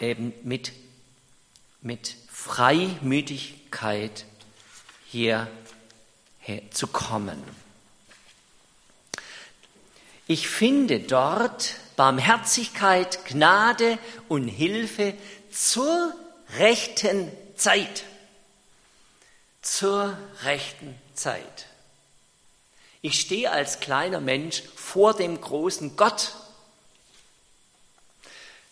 eben 0.00 0.32
mit, 0.42 0.72
mit 1.80 2.16
Freimütigkeit 2.30 4.24
hierher 5.06 5.48
zu 6.70 6.86
kommen. 6.86 7.42
Ich 10.26 10.48
finde 10.48 11.00
dort 11.00 11.74
Barmherzigkeit, 11.96 13.24
Gnade 13.26 13.98
und 14.28 14.48
Hilfe 14.48 15.14
zur 15.50 16.14
rechten 16.58 17.30
Zeit. 17.56 18.04
Zur 19.62 20.16
rechten 20.42 20.94
Zeit. 21.14 21.66
Ich 23.02 23.20
stehe 23.20 23.50
als 23.50 23.80
kleiner 23.80 24.20
Mensch 24.20 24.62
vor 24.74 25.14
dem 25.14 25.40
großen 25.40 25.96
Gott 25.96 26.34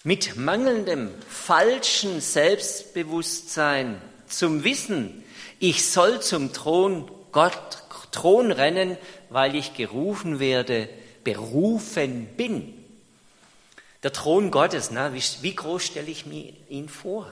mit 0.03 0.37
mangelndem, 0.37 1.15
falschen 1.29 2.21
Selbstbewusstsein 2.21 4.03
zum 4.29 4.65
Wissen, 4.65 5.25
ich 5.61 5.87
soll 5.89 6.21
zum 6.21 6.53
Thron 6.53 7.11
Gott, 7.35 7.83
Thron 8.13 8.53
rennen, 8.53 8.97
weil 9.29 9.57
ich 9.57 9.75
gerufen 9.75 10.39
werde, 10.39 10.89
berufen 11.25 12.27
bin. 12.37 12.73
Der 14.05 14.13
Thron 14.13 14.53
Gottes, 14.53 14.93
na, 14.93 15.13
wie, 15.15 15.23
wie 15.41 15.55
groß 15.55 15.85
stelle 15.85 16.11
ich 16.11 16.27
mir 16.27 16.53
ihn 16.69 16.89
vor? 16.89 17.31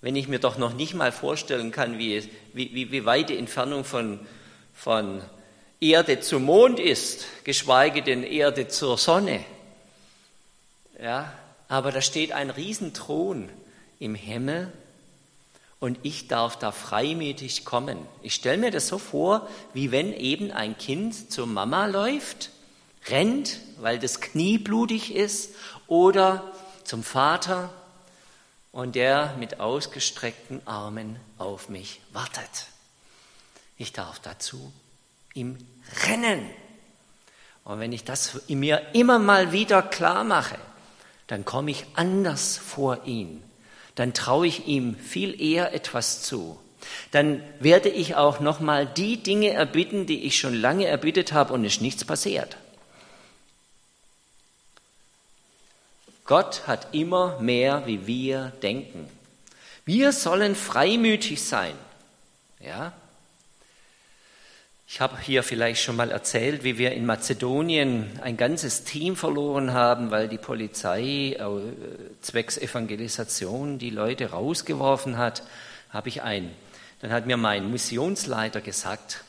Wenn 0.00 0.16
ich 0.16 0.26
mir 0.26 0.40
doch 0.40 0.58
noch 0.58 0.74
nicht 0.74 0.94
mal 0.94 1.12
vorstellen 1.12 1.70
kann, 1.70 1.98
wie, 1.98 2.28
wie, 2.52 2.90
wie 2.90 3.04
weit 3.04 3.28
die 3.28 3.38
Entfernung 3.38 3.84
von, 3.84 4.18
von 4.74 5.22
Erde 5.80 6.18
zum 6.18 6.42
Mond 6.42 6.80
ist, 6.80 7.26
geschweige 7.44 8.02
denn 8.02 8.24
Erde 8.24 8.66
zur 8.66 8.98
Sonne. 8.98 9.44
Ja, 11.00 11.32
aber 11.68 11.92
da 11.92 12.00
steht 12.00 12.32
ein 12.32 12.50
Riesenthron 12.50 13.50
im 14.00 14.16
Himmel 14.16 14.72
und 15.82 15.98
ich 16.04 16.28
darf 16.28 16.56
da 16.56 16.70
freimütig 16.70 17.64
kommen. 17.64 17.98
Ich 18.22 18.36
stelle 18.36 18.56
mir 18.56 18.70
das 18.70 18.86
so 18.86 18.98
vor, 18.98 19.48
wie 19.74 19.90
wenn 19.90 20.12
eben 20.12 20.52
ein 20.52 20.78
Kind 20.78 21.32
zur 21.32 21.48
Mama 21.48 21.86
läuft, 21.86 22.50
rennt, 23.08 23.58
weil 23.78 23.98
das 23.98 24.20
Knie 24.20 24.58
blutig 24.58 25.12
ist, 25.12 25.56
oder 25.88 26.52
zum 26.84 27.02
Vater 27.02 27.68
und 28.70 28.94
der 28.94 29.34
mit 29.40 29.58
ausgestreckten 29.58 30.64
Armen 30.68 31.16
auf 31.36 31.68
mich 31.68 32.00
wartet. 32.12 32.68
Ich 33.76 33.92
darf 33.92 34.20
dazu 34.20 34.72
ihm 35.34 35.58
rennen. 36.06 36.48
Und 37.64 37.80
wenn 37.80 37.90
ich 37.90 38.04
das 38.04 38.40
mir 38.46 38.94
immer 38.94 39.18
mal 39.18 39.50
wieder 39.50 39.82
klar 39.82 40.22
mache, 40.22 40.58
dann 41.26 41.44
komme 41.44 41.72
ich 41.72 41.86
anders 41.96 42.56
vor 42.56 43.04
ihn. 43.04 43.42
Dann 43.94 44.14
traue 44.14 44.46
ich 44.46 44.66
ihm 44.66 44.96
viel 44.96 45.40
eher 45.40 45.74
etwas 45.74 46.22
zu. 46.22 46.58
Dann 47.10 47.42
werde 47.60 47.88
ich 47.88 48.16
auch 48.16 48.40
noch 48.40 48.60
mal 48.60 48.86
die 48.86 49.22
Dinge 49.22 49.50
erbitten, 49.50 50.06
die 50.06 50.24
ich 50.24 50.38
schon 50.38 50.54
lange 50.54 50.86
erbittet 50.86 51.32
habe 51.32 51.52
und 51.52 51.64
es 51.64 51.74
ist 51.74 51.82
nichts 51.82 52.04
passiert. 52.04 52.56
Gott 56.24 56.66
hat 56.66 56.94
immer 56.94 57.38
mehr, 57.40 57.86
wie 57.86 58.06
wir 58.06 58.52
denken. 58.62 59.08
Wir 59.84 60.12
sollen 60.12 60.54
freimütig 60.54 61.42
sein. 61.42 61.74
Ja? 62.60 62.92
Ich 64.94 65.00
habe 65.00 65.18
hier 65.18 65.42
vielleicht 65.42 65.82
schon 65.82 65.96
mal 65.96 66.10
erzählt, 66.10 66.64
wie 66.64 66.76
wir 66.76 66.92
in 66.92 67.06
Mazedonien 67.06 68.10
ein 68.20 68.36
ganzes 68.36 68.84
Team 68.84 69.16
verloren 69.16 69.72
haben, 69.72 70.10
weil 70.10 70.28
die 70.28 70.36
Polizei 70.36 71.32
äh, 71.32 71.46
zwecks 72.20 72.58
Evangelisation 72.58 73.78
die 73.78 73.88
Leute 73.88 74.32
rausgeworfen 74.32 75.16
hat. 75.16 75.44
Habe 75.88 76.10
ich 76.10 76.20
ein. 76.20 76.50
Dann 77.00 77.10
hat 77.10 77.24
mir 77.24 77.38
mein 77.38 77.70
Missionsleiter 77.70 78.60
gesagt, 78.60 79.24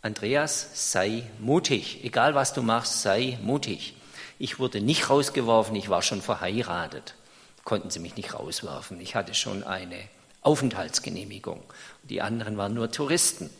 Andreas, 0.00 0.92
sei 0.92 1.24
mutig. 1.40 2.04
Egal 2.04 2.36
was 2.36 2.52
du 2.52 2.62
machst, 2.62 3.02
sei 3.02 3.36
mutig. 3.42 3.96
Ich 4.38 4.60
wurde 4.60 4.80
nicht 4.80 5.10
rausgeworfen, 5.10 5.74
ich 5.74 5.88
war 5.88 6.02
schon 6.02 6.22
verheiratet. 6.22 7.16
Konnten 7.64 7.90
sie 7.90 7.98
mich 7.98 8.14
nicht 8.14 8.34
rauswerfen. 8.34 9.00
Ich 9.00 9.16
hatte 9.16 9.34
schon 9.34 9.64
eine 9.64 9.98
Aufenthaltsgenehmigung. 10.42 11.64
Die 12.04 12.22
anderen 12.22 12.56
waren 12.56 12.74
nur 12.74 12.92
Touristen. 12.92 13.50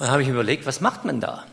Dann 0.00 0.10
habe 0.10 0.22
ich 0.22 0.28
überlegt, 0.28 0.64
was 0.64 0.80
macht 0.80 1.04
man 1.04 1.20
da? 1.20 1.46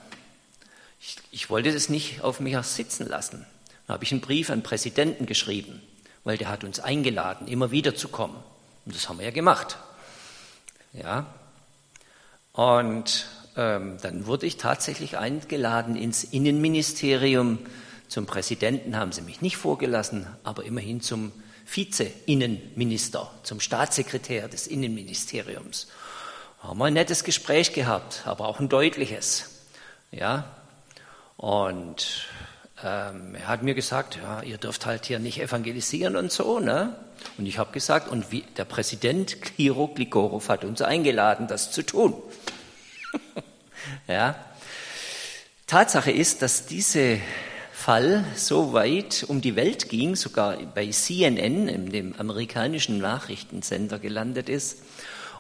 Ich, 1.01 1.17
ich 1.31 1.49
wollte 1.49 1.73
das 1.73 1.89
nicht 1.89 2.21
auf 2.21 2.39
mich 2.39 2.57
sitzen 2.61 3.05
lassen. 3.05 3.45
Dann 3.85 3.95
habe 3.95 4.05
ich 4.05 4.11
einen 4.13 4.21
Brief 4.21 4.49
an 4.49 4.59
den 4.59 4.63
Präsidenten 4.63 5.25
geschrieben, 5.25 5.81
weil 6.23 6.37
der 6.37 6.47
hat 6.47 6.63
uns 6.63 6.79
eingeladen, 6.79 7.49
immer 7.49 7.71
wieder 7.71 7.93
zu 7.93 8.07
kommen. 8.07 8.41
Und 8.85 8.95
das 8.95 9.09
haben 9.09 9.19
wir 9.19 9.25
ja 9.25 9.31
gemacht. 9.31 9.77
Ja. 10.93 11.25
Und 12.53 13.27
ähm, 13.57 13.97
dann 14.01 14.27
wurde 14.27 14.45
ich 14.45 14.55
tatsächlich 14.55 15.17
eingeladen 15.17 15.97
ins 15.97 16.23
Innenministerium. 16.23 17.59
Zum 18.07 18.27
Präsidenten 18.27 18.95
haben 18.95 19.11
sie 19.11 19.23
mich 19.23 19.41
nicht 19.41 19.57
vorgelassen, 19.57 20.25
aber 20.45 20.63
immerhin 20.63 21.01
zum 21.01 21.33
Vize-Innenminister, 21.65 23.29
zum 23.43 23.59
Staatssekretär 23.59 24.47
des 24.47 24.67
Innenministeriums. 24.67 25.87
Haben 26.59 26.79
wir 26.79 26.85
ein 26.85 26.93
nettes 26.93 27.23
Gespräch 27.23 27.73
gehabt, 27.73 28.23
aber 28.25 28.47
auch 28.47 28.59
ein 28.59 28.67
deutliches. 28.67 29.49
Ja, 30.11 30.45
und 31.37 32.27
ähm, 32.83 33.35
er 33.35 33.47
hat 33.47 33.61
mir 33.61 33.75
gesagt, 33.75 34.17
ja, 34.17 34.41
ihr 34.41 34.57
dürft 34.57 34.87
halt 34.87 35.05
hier 35.05 35.19
nicht 35.19 35.39
evangelisieren 35.39 36.15
und 36.15 36.31
so, 36.31 36.59
ne? 36.59 36.95
Und 37.37 37.45
ich 37.45 37.59
habe 37.59 37.71
gesagt, 37.71 38.09
und 38.09 38.31
wie, 38.31 38.43
der 38.57 38.65
Präsident 38.65 39.41
Kiro 39.41 39.87
Gligorov 39.87 40.49
hat 40.49 40.63
uns 40.63 40.81
eingeladen, 40.81 41.47
das 41.47 41.71
zu 41.71 41.83
tun. 41.83 42.15
ja. 44.07 44.35
Tatsache 45.67 46.11
ist, 46.11 46.41
dass 46.41 46.65
dieser 46.65 47.17
Fall 47.71 48.23
so 48.35 48.73
weit 48.73 49.25
um 49.27 49.41
die 49.41 49.55
Welt 49.55 49.89
ging, 49.89 50.15
sogar 50.15 50.57
bei 50.73 50.89
CNN, 50.89 51.91
dem 51.91 52.15
amerikanischen 52.17 52.97
Nachrichtensender, 52.97 53.99
gelandet 53.99 54.49
ist 54.49 54.77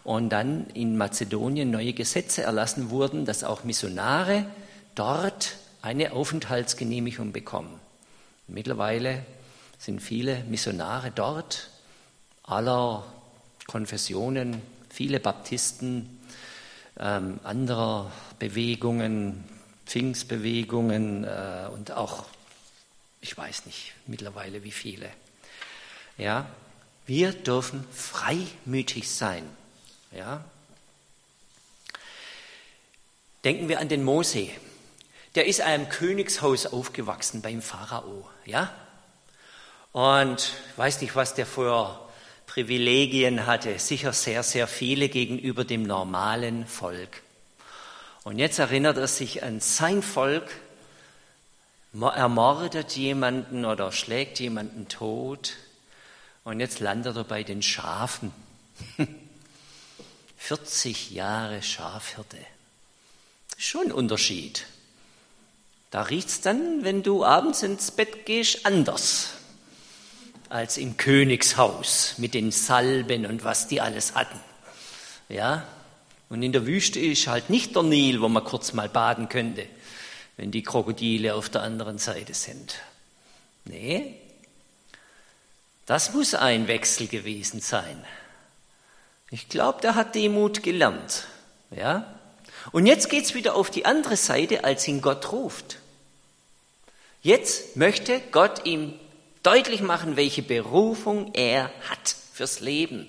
und 0.07 0.29
dann 0.29 0.67
in 0.67 0.95
Mazedonien 0.95 1.69
neue 1.69 1.91
Gesetze 1.91 2.41
erlassen 2.41 2.91
wurden, 2.91 3.25
dass 3.25 3.43
auch 3.43 3.65
Missionare 3.65 4.45
dort 4.95 5.57
eine 5.81 6.13
Aufenthaltsgenehmigung 6.13 7.33
bekommen. 7.33 7.77
Mittlerweile 8.47 9.25
sind 9.77 10.01
viele 10.01 10.45
Missionare 10.45 11.11
dort, 11.11 11.71
aller 12.43 13.03
Konfessionen, 13.67 14.61
viele 14.89 15.19
Baptisten, 15.19 16.21
ähm, 16.97 17.41
anderer 17.43 18.09
Bewegungen, 18.39 19.43
Pfingstbewegungen 19.85 21.25
äh, 21.25 21.67
und 21.73 21.91
auch, 21.91 22.23
ich 23.19 23.37
weiß 23.37 23.65
nicht 23.65 23.91
mittlerweile 24.05 24.63
wie 24.63 24.71
viele. 24.71 25.09
Ja, 26.17 26.45
wir 27.05 27.33
dürfen 27.33 27.83
freimütig 27.91 29.11
sein. 29.11 29.43
Ja. 30.11 30.43
Denken 33.43 33.69
wir 33.69 33.79
an 33.79 33.89
den 33.89 34.03
Mose. 34.03 34.49
Der 35.35 35.45
ist 35.45 35.61
einem 35.61 35.89
Königshaus 35.89 36.65
aufgewachsen 36.65 37.41
beim 37.41 37.61
Pharao. 37.61 38.27
Ja. 38.45 38.73
Und 39.91 40.53
ich 40.71 40.77
weiß 40.77 41.01
nicht, 41.01 41.15
was 41.15 41.33
der 41.33 41.45
für 41.45 41.99
Privilegien 42.45 43.45
hatte. 43.45 43.77
Sicher 43.77 44.13
sehr, 44.13 44.43
sehr 44.43 44.67
viele 44.67 45.09
gegenüber 45.09 45.63
dem 45.63 45.83
normalen 45.83 46.65
Volk. 46.65 47.21
Und 48.23 48.39
jetzt 48.39 48.59
erinnert 48.59 48.97
er 48.97 49.07
sich 49.07 49.43
an 49.43 49.59
sein 49.59 50.01
Volk, 50.01 50.49
ermordet 51.93 52.97
jemanden 52.97 53.63
oder 53.63 53.91
schlägt 53.91 54.39
jemanden 54.39 54.87
tot 54.87 55.55
und 56.43 56.59
jetzt 56.59 56.79
landet 56.79 57.15
er 57.15 57.23
bei 57.23 57.43
den 57.43 57.61
Schafen. 57.61 58.33
40 60.47 61.11
Jahre 61.11 61.61
Schafhirte. 61.61 62.37
Schon 63.57 63.87
ein 63.87 63.91
Unterschied. 63.91 64.65
Da 65.91 66.03
riecht 66.03 66.29
es 66.29 66.39
dann, 66.39 66.85
wenn 66.85 67.03
du 67.03 67.25
abends 67.25 67.63
ins 67.63 67.91
Bett 67.91 68.25
gehst, 68.25 68.65
anders 68.65 69.31
als 70.47 70.77
im 70.77 70.95
Königshaus 70.95 72.13
mit 72.15 72.33
den 72.33 72.51
Salben 72.51 73.25
und 73.25 73.43
was 73.43 73.67
die 73.67 73.81
alles 73.81 74.15
hatten. 74.15 74.39
Ja, 75.27 75.67
und 76.29 76.41
in 76.41 76.53
der 76.53 76.65
Wüste 76.65 77.01
ist 77.01 77.27
halt 77.27 77.49
nicht 77.49 77.75
der 77.75 77.83
Nil, 77.83 78.21
wo 78.21 78.29
man 78.29 78.45
kurz 78.45 78.71
mal 78.71 78.87
baden 78.87 79.27
könnte, 79.27 79.67
wenn 80.37 80.51
die 80.51 80.63
Krokodile 80.63 81.35
auf 81.35 81.49
der 81.49 81.63
anderen 81.63 81.97
Seite 81.97 82.33
sind. 82.33 82.75
Nee, 83.65 84.13
das 85.85 86.13
muss 86.13 86.35
ein 86.35 86.69
Wechsel 86.69 87.07
gewesen 87.07 87.59
sein. 87.59 88.01
Ich 89.29 89.49
glaube, 89.49 89.81
der 89.81 89.95
hat 89.95 90.15
Demut 90.15 90.63
gelernt. 90.63 91.27
Ja? 91.71 92.13
Und 92.71 92.85
jetzt 92.85 93.09
geht 93.09 93.25
es 93.25 93.35
wieder 93.35 93.55
auf 93.55 93.69
die 93.69 93.85
andere 93.85 94.15
Seite, 94.15 94.63
als 94.63 94.87
ihn 94.87 95.01
Gott 95.01 95.31
ruft. 95.31 95.79
Jetzt 97.21 97.75
möchte 97.75 98.21
Gott 98.31 98.65
ihm 98.65 98.93
deutlich 99.43 99.81
machen, 99.81 100.15
welche 100.15 100.41
Berufung 100.41 101.33
er 101.33 101.71
hat 101.89 102.15
fürs 102.33 102.59
Leben. 102.59 103.07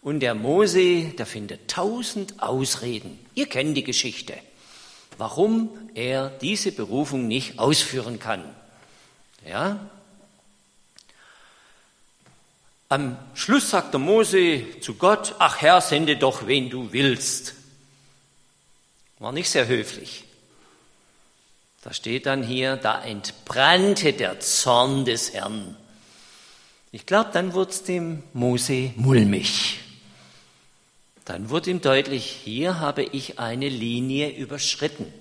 Und 0.00 0.20
der 0.20 0.34
Mose, 0.34 1.04
der 1.18 1.26
findet 1.26 1.70
tausend 1.70 2.42
Ausreden. 2.42 3.18
Ihr 3.34 3.46
kennt 3.46 3.76
die 3.76 3.84
Geschichte, 3.84 4.34
warum 5.18 5.70
er 5.94 6.30
diese 6.30 6.72
Berufung 6.72 7.28
nicht 7.28 7.58
ausführen 7.58 8.18
kann. 8.18 8.44
Ja? 9.46 9.88
Am 12.88 13.18
Schluss 13.34 13.70
sagt 13.70 13.92
der 13.92 14.00
Mose 14.00 14.80
zu 14.80 14.94
Gott, 14.94 15.34
ach 15.38 15.60
Herr, 15.60 15.80
sende 15.80 16.16
doch, 16.16 16.46
wen 16.46 16.70
du 16.70 16.92
willst. 16.92 17.54
War 19.18 19.32
nicht 19.32 19.50
sehr 19.50 19.66
höflich. 19.66 20.24
Da 21.82 21.92
steht 21.92 22.26
dann 22.26 22.42
hier, 22.42 22.76
da 22.76 23.02
entbrannte 23.02 24.12
der 24.12 24.40
Zorn 24.40 25.04
des 25.04 25.32
Herrn. 25.32 25.76
Ich 26.92 27.04
glaube, 27.04 27.30
dann 27.32 27.52
wurde 27.52 27.70
es 27.70 27.84
dem 27.84 28.22
Mose 28.32 28.92
mulmig 28.96 29.80
dann 31.28 31.50
wird 31.50 31.66
ihm 31.66 31.82
deutlich, 31.82 32.24
hier 32.24 32.80
habe 32.80 33.02
ich 33.02 33.38
eine 33.38 33.68
Linie 33.68 34.30
überschritten. 34.30 35.12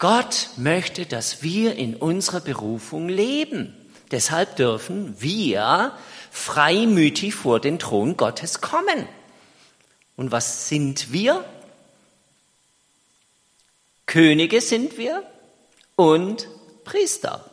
Gott 0.00 0.48
möchte, 0.56 1.06
dass 1.06 1.44
wir 1.44 1.76
in 1.76 1.94
unserer 1.94 2.40
Berufung 2.40 3.08
leben. 3.08 3.76
Deshalb 4.10 4.56
dürfen 4.56 5.20
wir 5.20 5.92
freimütig 6.30 7.34
vor 7.34 7.60
den 7.60 7.78
Thron 7.78 8.16
Gottes 8.16 8.60
kommen. 8.60 9.08
Und 10.16 10.30
was 10.32 10.68
sind 10.68 11.12
wir? 11.12 11.44
Könige 14.06 14.60
sind 14.60 14.98
wir 14.98 15.22
und 15.96 16.48
Priester. 16.84 17.50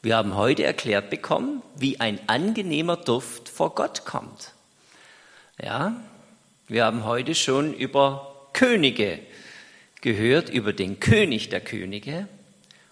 Wir 0.00 0.16
haben 0.16 0.34
heute 0.34 0.64
erklärt 0.64 1.10
bekommen, 1.10 1.62
wie 1.76 2.00
ein 2.00 2.18
angenehmer 2.28 2.96
Duft 2.96 3.48
vor 3.48 3.74
Gott 3.74 4.04
kommt. 4.04 4.52
Ja, 5.62 5.94
wir 6.66 6.84
haben 6.84 7.04
heute 7.04 7.34
schon 7.34 7.74
über 7.74 8.48
Könige 8.52 9.20
gehört, 10.00 10.48
über 10.48 10.72
den 10.72 11.00
König 11.00 11.50
der 11.50 11.60
Könige. 11.60 12.28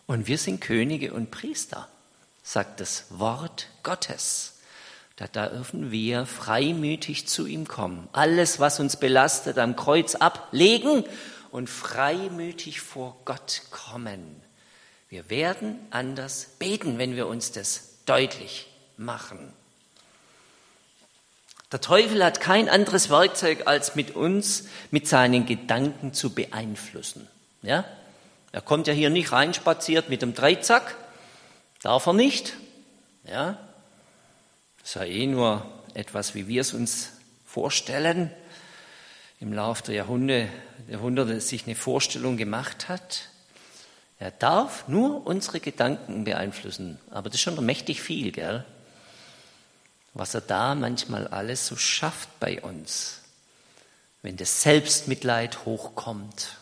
Und 0.07 0.29
wir 0.29 0.39
sind 0.39 0.61
Könige 0.61 1.13
und 1.13 1.31
Priester, 1.31 1.89
sagt 2.51 2.81
das 2.81 3.05
Wort 3.11 3.69
Gottes. 3.85 4.55
Da 5.15 5.27
dürfen 5.29 5.93
wir 5.93 6.27
freimütig 6.27 7.29
zu 7.29 7.47
ihm 7.47 7.69
kommen. 7.69 8.09
Alles, 8.13 8.59
was 8.59 8.81
uns 8.81 8.97
belastet, 8.97 9.57
am 9.59 9.77
Kreuz 9.77 10.17
ablegen 10.17 11.05
und 11.53 11.71
freimütig 11.71 12.81
vor 12.81 13.17
Gott 13.25 13.63
kommen. 13.71 14.43
Wir 15.09 15.31
werden 15.31 15.79
anders 15.91 16.49
beten, 16.59 16.99
wenn 16.99 17.15
wir 17.15 17.29
uns 17.29 17.53
das 17.53 17.99
deutlich 18.05 18.67
machen. 18.97 19.53
Der 21.71 21.81
Teufel 21.81 22.25
hat 22.25 22.41
kein 22.41 22.69
anderes 22.69 23.11
Werkzeug, 23.11 23.69
als 23.69 23.95
mit 23.95 24.17
uns, 24.17 24.65
mit 24.91 25.07
seinen 25.07 25.47
Gedanken 25.47 26.15
zu 26.15 26.35
beeinflussen. 26.35 27.29
Ja? 27.63 27.85
Er 28.51 28.61
kommt 28.61 28.89
ja 28.89 28.93
hier 28.93 29.11
nicht 29.11 29.31
reinspaziert 29.31 30.09
mit 30.09 30.23
dem 30.23 30.35
Dreizack, 30.35 30.97
darf 31.81 32.07
er 32.07 32.12
nicht. 32.12 32.55
Ja? 33.25 33.59
Das 34.79 34.90
ist 34.90 34.95
ja 34.95 35.05
eh 35.05 35.27
nur 35.27 35.66
etwas, 35.95 36.35
wie 36.35 36.49
wir 36.49 36.61
es 36.61 36.73
uns 36.73 37.12
vorstellen, 37.45 38.31
im 39.40 39.53
Laufe 39.53 39.83
der 39.85 39.95
Jahrhunderte, 39.95 40.51
Jahrhunderte 40.88 41.40
sich 41.40 41.66
eine 41.66 41.75
Vorstellung 41.75 42.37
gemacht 42.37 42.88
hat. 42.88 43.29
Er 44.19 44.31
darf 44.31 44.87
nur 44.87 45.27
unsere 45.27 45.61
Gedanken 45.61 46.25
beeinflussen, 46.25 46.99
aber 47.11 47.31
das 47.31 47.37
ist 47.37 47.40
schon 47.40 47.64
mächtig 47.64 48.03
viel, 48.03 48.33
gell? 48.33 48.64
Was 50.12 50.35
er 50.35 50.43
da 50.43 50.75
manchmal 50.75 51.27
alles 51.29 51.66
so 51.66 51.77
schafft 51.77 52.29
bei 52.40 52.61
uns, 52.61 53.23
wenn 54.23 54.37
das 54.37 54.62
Selbstmitleid 54.62 55.64
hochkommt, 55.64 56.60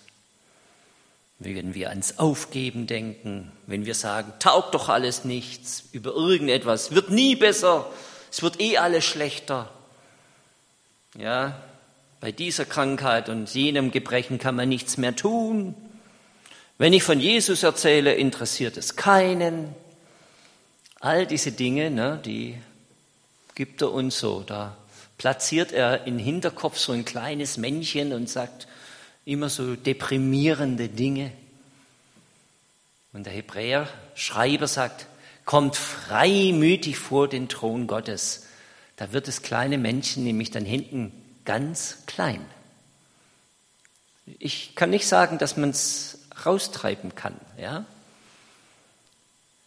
wenn 1.38 1.74
wir 1.74 1.90
ans 1.90 2.18
Aufgeben 2.18 2.87
denken, 2.87 3.53
wenn 3.66 3.87
wir 3.87 3.94
sagen, 3.94 4.33
taugt 4.40 4.74
doch 4.74 4.88
alles 4.88 5.24
nichts 5.24 5.85
über 5.92 6.12
irgendetwas, 6.12 6.90
wird 6.90 7.11
nie 7.11 7.37
besser, 7.37 7.88
es 8.31 8.42
wird 8.42 8.61
eh 8.61 8.79
alles 8.79 9.05
schlechter. 9.05 9.70
Ja, 11.16 11.61
bei 12.20 12.33
dieser 12.33 12.64
Krankheit 12.64 13.29
und 13.29 13.53
jenem 13.55 13.92
Gebrechen 13.92 14.38
kann 14.38 14.57
man 14.57 14.68
nichts 14.68 14.96
mehr 14.96 15.14
tun. 15.14 15.74
Wenn 16.77 16.92
ich 16.92 17.03
von 17.03 17.20
Jesus 17.20 17.62
erzähle, 17.62 18.14
interessiert 18.14 18.77
es 18.77 18.96
keinen. 18.96 19.74
All 21.01 21.27
diese 21.27 21.53
Dinge, 21.53 21.90
ne, 21.90 22.20
die 22.24 22.57
gibt 23.55 23.83
er 23.83 23.92
uns 23.92 24.18
so. 24.18 24.42
Da 24.44 24.77
platziert 25.16 25.72
er 25.72 26.07
im 26.07 26.18
Hinterkopf 26.18 26.79
so 26.79 26.92
ein 26.92 27.05
kleines 27.05 27.57
Männchen 27.57 28.12
und 28.12 28.29
sagt 28.29 28.66
immer 29.28 29.50
so 29.50 29.76
deprimierende 29.76 30.88
Dinge. 30.88 31.32
Und 33.12 33.26
der 33.26 33.32
Hebräer-Schreiber 33.34 34.66
sagt, 34.66 35.06
kommt 35.44 35.76
freimütig 35.76 36.98
vor 36.98 37.28
den 37.28 37.48
Thron 37.48 37.86
Gottes. 37.86 38.46
Da 38.96 39.12
wird 39.12 39.28
das 39.28 39.42
kleine 39.42 39.76
Männchen 39.76 40.24
nämlich 40.24 40.50
dann 40.50 40.64
hinten 40.64 41.12
ganz 41.44 41.98
klein. 42.06 42.44
Ich 44.38 44.74
kann 44.74 44.90
nicht 44.90 45.06
sagen, 45.06 45.38
dass 45.38 45.56
man 45.56 45.70
es 45.70 46.18
raustreiben 46.44 47.14
kann. 47.14 47.36
Ja? 47.58 47.84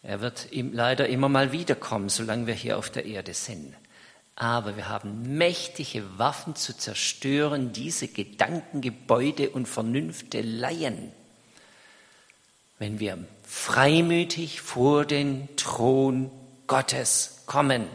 Er 0.02 0.20
wird 0.20 0.48
leider 0.52 1.08
immer 1.08 1.28
mal 1.28 1.52
wiederkommen, 1.52 2.08
solange 2.08 2.48
wir 2.48 2.54
hier 2.54 2.78
auf 2.78 2.90
der 2.90 3.04
Erde 3.04 3.34
sind. 3.34 3.74
Aber 4.36 4.76
wir 4.76 4.88
haben 4.88 5.36
mächtige 5.36 6.18
Waffen 6.18 6.56
zu 6.56 6.76
zerstören, 6.76 7.72
diese 7.72 8.08
Gedankengebäude 8.08 9.50
und 9.50 9.66
Vernünfteleien. 9.66 11.12
Wenn 12.78 12.98
wir 12.98 13.18
freimütig 13.44 14.60
vor 14.60 15.04
den 15.04 15.48
Thron 15.56 16.30
Gottes 16.66 17.42
kommen. 17.46 17.86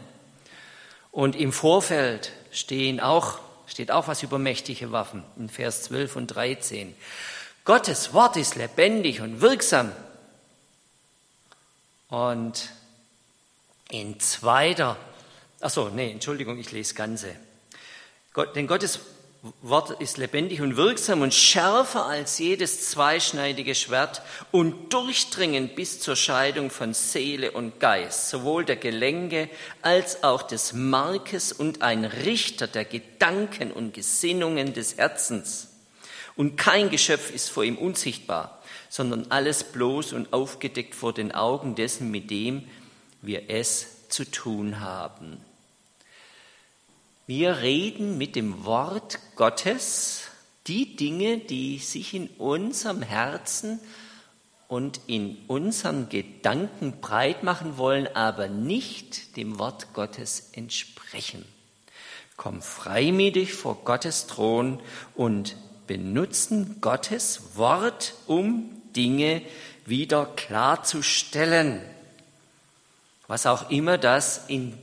Und 1.10 1.34
im 1.34 1.52
Vorfeld 1.52 2.32
stehen 2.52 3.00
auch, 3.00 3.40
steht 3.66 3.90
auch 3.90 4.06
was 4.06 4.22
über 4.22 4.38
mächtige 4.38 4.92
Waffen 4.92 5.24
in 5.36 5.48
Vers 5.48 5.82
12 5.82 6.16
und 6.16 6.26
13. 6.28 6.94
Gottes 7.64 8.14
Wort 8.14 8.36
ist 8.36 8.54
lebendig 8.54 9.20
und 9.20 9.40
wirksam. 9.40 9.92
Und 12.08 12.70
in 13.90 14.20
zweiter 14.20 14.96
Ach 15.60 15.70
so, 15.70 15.88
nee, 15.88 16.12
Entschuldigung, 16.12 16.58
ich 16.58 16.70
lese 16.70 16.94
Ganze. 16.94 17.34
Gott, 18.32 18.54
denn 18.54 18.66
Gottes 18.66 19.00
Wort 19.62 20.00
ist 20.00 20.18
lebendig 20.18 20.60
und 20.60 20.76
wirksam 20.76 21.22
und 21.22 21.32
schärfer 21.32 22.06
als 22.06 22.38
jedes 22.38 22.90
zweischneidige 22.90 23.74
Schwert 23.76 24.22
und 24.50 24.92
durchdringend 24.92 25.76
bis 25.76 26.00
zur 26.00 26.16
Scheidung 26.16 26.70
von 26.70 26.92
Seele 26.92 27.52
und 27.52 27.78
Geist, 27.78 28.30
sowohl 28.30 28.64
der 28.64 28.76
Gelenke 28.76 29.48
als 29.80 30.24
auch 30.24 30.42
des 30.42 30.72
Markes 30.72 31.52
und 31.52 31.82
ein 31.82 32.04
Richter 32.04 32.66
der 32.66 32.84
Gedanken 32.84 33.70
und 33.70 33.94
Gesinnungen 33.94 34.74
des 34.74 34.96
Herzens. 34.96 35.68
Und 36.34 36.56
kein 36.56 36.90
Geschöpf 36.90 37.30
ist 37.30 37.50
vor 37.50 37.62
ihm 37.64 37.78
unsichtbar, 37.78 38.60
sondern 38.88 39.30
alles 39.30 39.64
bloß 39.64 40.12
und 40.14 40.32
aufgedeckt 40.32 40.96
vor 40.96 41.12
den 41.12 41.32
Augen 41.32 41.74
dessen, 41.76 42.10
mit 42.10 42.30
dem 42.30 42.68
wir 43.22 43.50
es 43.50 44.08
zu 44.08 44.24
tun 44.24 44.80
haben. 44.80 45.47
Wir 47.28 47.58
reden 47.58 48.16
mit 48.16 48.36
dem 48.36 48.64
Wort 48.64 49.18
Gottes 49.36 50.22
die 50.66 50.96
Dinge, 50.96 51.36
die 51.36 51.76
sich 51.76 52.14
in 52.14 52.28
unserem 52.38 53.02
Herzen 53.02 53.80
und 54.66 55.02
in 55.08 55.36
unseren 55.46 56.08
Gedanken 56.08 57.02
breit 57.02 57.42
machen 57.42 57.76
wollen, 57.76 58.08
aber 58.16 58.48
nicht 58.48 59.36
dem 59.36 59.58
Wort 59.58 59.92
Gottes 59.92 60.52
entsprechen. 60.52 61.44
Komm 62.38 62.62
freimütig 62.62 63.52
vor 63.52 63.84
Gottes 63.84 64.26
Thron 64.26 64.80
und 65.14 65.54
benutzen 65.86 66.80
Gottes 66.80 67.56
Wort, 67.56 68.14
um 68.26 68.70
Dinge 68.96 69.42
wieder 69.84 70.24
klarzustellen. 70.24 71.82
Was 73.26 73.44
auch 73.44 73.68
immer 73.68 73.98
das 73.98 74.46
in 74.48 74.80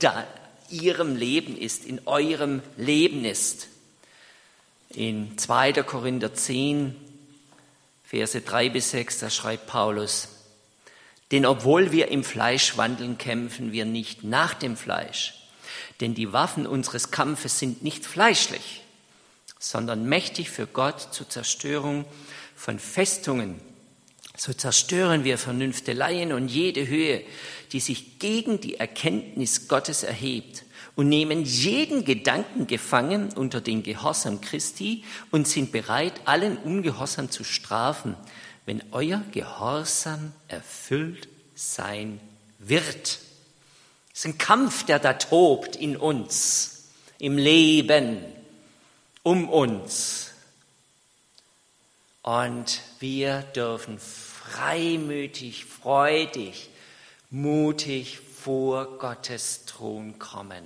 ihrem 0.70 1.16
Leben 1.16 1.56
ist, 1.56 1.84
in 1.84 2.06
eurem 2.06 2.62
Leben 2.76 3.24
ist. 3.24 3.68
In 4.90 5.36
2. 5.36 5.72
Korinther 5.82 6.34
10, 6.34 6.94
Verse 8.04 8.40
3 8.40 8.68
bis 8.70 8.90
6, 8.90 9.18
da 9.18 9.30
schreibt 9.30 9.66
Paulus, 9.66 10.28
denn 11.32 11.44
obwohl 11.44 11.90
wir 11.90 12.08
im 12.08 12.22
Fleisch 12.22 12.76
wandeln, 12.76 13.18
kämpfen 13.18 13.72
wir 13.72 13.84
nicht 13.84 14.22
nach 14.22 14.54
dem 14.54 14.76
Fleisch. 14.76 15.34
Denn 16.00 16.14
die 16.14 16.32
Waffen 16.32 16.66
unseres 16.66 17.10
Kampfes 17.10 17.58
sind 17.58 17.82
nicht 17.82 18.06
fleischlich, 18.06 18.82
sondern 19.58 20.08
mächtig 20.08 20.50
für 20.50 20.66
Gott 20.66 21.12
zur 21.12 21.28
Zerstörung 21.28 22.04
von 22.54 22.78
Festungen. 22.78 23.60
So 24.36 24.52
zerstören 24.52 25.24
wir 25.24 25.38
Vernünfteleien 25.38 26.32
und 26.32 26.48
jede 26.48 26.86
Höhe, 26.86 27.22
die 27.72 27.80
sich 27.80 28.18
gegen 28.18 28.60
die 28.60 28.76
Erkenntnis 28.76 29.68
Gottes 29.68 30.02
erhebt 30.02 30.64
und 30.96 31.08
nehmen 31.08 31.44
jeden 31.44 32.04
Gedanken 32.04 32.66
gefangen 32.66 33.32
unter 33.34 33.60
den 33.60 33.82
Gehorsam 33.82 34.40
Christi 34.40 35.04
und 35.30 35.46
sind 35.46 35.70
bereit, 35.70 36.14
allen 36.24 36.56
Ungehorsam 36.56 37.30
zu 37.30 37.44
strafen, 37.44 38.16
wenn 38.64 38.82
euer 38.90 39.22
Gehorsam 39.30 40.32
erfüllt 40.48 41.28
sein 41.54 42.18
wird. 42.58 43.18
Es 44.12 44.20
ist 44.20 44.26
ein 44.26 44.38
Kampf, 44.38 44.84
der 44.84 44.98
da 44.98 45.12
tobt 45.12 45.76
in 45.76 45.96
uns, 45.96 46.84
im 47.18 47.36
Leben, 47.36 48.24
um 49.22 49.48
uns. 49.48 50.30
Und 52.22 52.80
wir 52.98 53.42
dürfen 53.54 53.98
freimütig, 53.98 55.66
freudig, 55.66 56.70
mutig 57.30 58.20
vor 58.20 58.98
Gottes 58.98 59.64
Thron 59.64 60.18
kommen. 60.18 60.64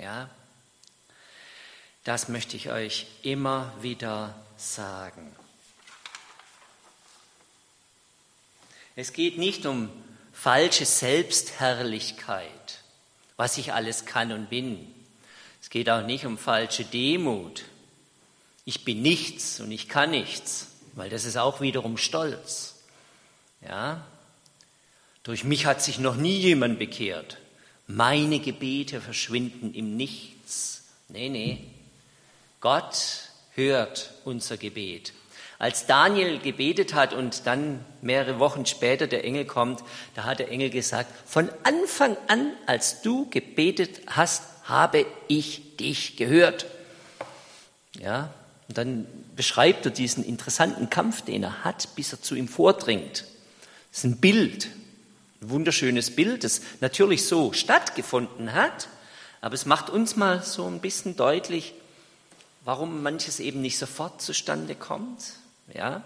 Ja? 0.00 0.28
Das 2.04 2.28
möchte 2.28 2.56
ich 2.56 2.70
euch 2.70 3.06
immer 3.22 3.72
wieder 3.80 4.34
sagen. 4.56 5.34
Es 8.96 9.12
geht 9.12 9.38
nicht 9.38 9.66
um 9.66 9.90
falsche 10.32 10.84
Selbstherrlichkeit, 10.84 12.80
was 13.36 13.58
ich 13.58 13.72
alles 13.72 14.04
kann 14.04 14.30
und 14.32 14.50
bin. 14.50 14.94
Es 15.60 15.70
geht 15.70 15.88
auch 15.88 16.04
nicht 16.04 16.26
um 16.26 16.38
falsche 16.38 16.84
Demut. 16.84 17.64
Ich 18.66 18.84
bin 18.84 19.02
nichts 19.02 19.60
und 19.60 19.72
ich 19.72 19.88
kann 19.88 20.10
nichts, 20.10 20.68
weil 20.92 21.10
das 21.10 21.24
ist 21.24 21.36
auch 21.36 21.60
wiederum 21.60 21.96
Stolz. 21.96 22.74
Ja? 23.62 24.06
Durch 25.24 25.42
mich 25.42 25.66
hat 25.66 25.82
sich 25.82 25.98
noch 25.98 26.16
nie 26.16 26.36
jemand 26.38 26.78
bekehrt. 26.78 27.38
Meine 27.86 28.38
Gebete 28.38 29.00
verschwinden 29.00 29.74
im 29.74 29.96
Nichts. 29.96 30.84
Nee, 31.08 31.28
nee. 31.30 31.58
Gott 32.60 33.30
hört 33.54 34.12
unser 34.24 34.58
Gebet. 34.58 35.12
Als 35.58 35.86
Daniel 35.86 36.40
gebetet 36.40 36.92
hat 36.92 37.14
und 37.14 37.46
dann 37.46 37.84
mehrere 38.02 38.38
Wochen 38.38 38.66
später 38.66 39.06
der 39.06 39.24
Engel 39.24 39.46
kommt, 39.46 39.82
da 40.14 40.24
hat 40.24 40.40
der 40.40 40.50
Engel 40.50 40.68
gesagt, 40.68 41.10
von 41.26 41.48
Anfang 41.62 42.16
an, 42.26 42.52
als 42.66 43.00
du 43.00 43.28
gebetet 43.30 44.02
hast, 44.06 44.42
habe 44.64 45.06
ich 45.28 45.76
dich 45.78 46.16
gehört. 46.16 46.66
Ja, 47.98 48.34
und 48.68 48.76
dann 48.76 49.06
beschreibt 49.36 49.86
er 49.86 49.90
diesen 49.90 50.24
interessanten 50.24 50.90
Kampf, 50.90 51.22
den 51.22 51.44
er 51.44 51.64
hat, 51.64 51.88
bis 51.96 52.12
er 52.12 52.20
zu 52.20 52.34
ihm 52.34 52.48
vordringt. 52.48 53.24
Das 53.90 53.98
ist 53.98 54.04
ein 54.04 54.20
Bild, 54.20 54.68
ein 55.44 55.50
wunderschönes 55.50 56.14
Bild, 56.16 56.44
das 56.44 56.62
natürlich 56.80 57.26
so 57.26 57.52
stattgefunden 57.52 58.54
hat, 58.54 58.88
aber 59.40 59.54
es 59.54 59.66
macht 59.66 59.90
uns 59.90 60.16
mal 60.16 60.42
so 60.42 60.66
ein 60.66 60.80
bisschen 60.80 61.16
deutlich, 61.16 61.74
warum 62.64 63.02
manches 63.02 63.40
eben 63.40 63.60
nicht 63.60 63.78
sofort 63.78 64.22
zustande 64.22 64.74
kommt. 64.74 65.34
Ja? 65.72 66.02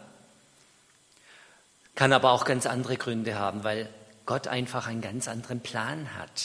Kann 1.94 2.12
aber 2.12 2.33
auch 2.33 2.44
ganz 2.44 2.66
andere 2.66 2.96
Gründe 2.96 3.38
haben, 3.38 3.62
weil 3.62 3.88
Gott 4.27 4.48
einfach 4.48 4.88
einen 4.88 5.01
ganz 5.01 5.29
anderen 5.29 5.61
Plan 5.61 6.14
hat. 6.16 6.42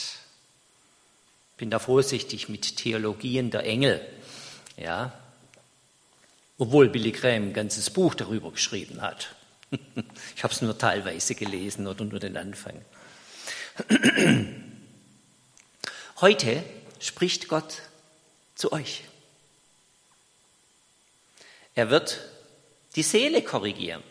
Ich 1.52 1.58
bin 1.58 1.70
da 1.70 1.78
vorsichtig 1.78 2.48
mit 2.48 2.76
Theologien 2.76 3.50
der 3.50 3.64
Engel. 3.64 4.00
Ja? 4.76 5.12
Obwohl 6.58 6.88
Billy 6.88 7.10
Graham 7.10 7.48
ein 7.48 7.52
ganzes 7.52 7.90
Buch 7.90 8.14
darüber 8.14 8.52
geschrieben 8.52 9.02
hat. 9.02 9.34
Ich 10.36 10.42
habe 10.42 10.52
es 10.52 10.62
nur 10.62 10.76
teilweise 10.76 11.34
gelesen 11.34 11.86
oder 11.86 12.04
nur 12.04 12.20
den 12.20 12.36
Anfang. 12.36 12.84
Heute 16.20 16.62
spricht 17.00 17.48
Gott 17.48 17.82
zu 18.54 18.72
euch. 18.72 19.04
Er 21.74 21.90
wird 21.90 22.20
die 22.96 23.02
Seele 23.02 23.42
korrigieren. 23.42 24.02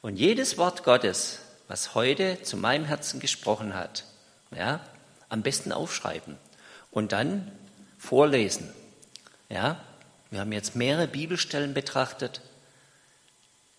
Und 0.00 0.16
jedes 0.16 0.56
Wort 0.56 0.84
Gottes, 0.84 1.40
was 1.66 1.94
heute 1.94 2.40
zu 2.42 2.56
meinem 2.56 2.84
Herzen 2.84 3.18
gesprochen 3.18 3.74
hat, 3.74 4.04
ja, 4.54 4.80
am 5.28 5.42
besten 5.42 5.72
aufschreiben 5.72 6.38
und 6.92 7.10
dann 7.10 7.50
vorlesen. 7.98 8.72
Ja, 9.48 9.84
wir 10.30 10.40
haben 10.40 10.52
jetzt 10.52 10.76
mehrere 10.76 11.08
Bibelstellen 11.08 11.74
betrachtet. 11.74 12.40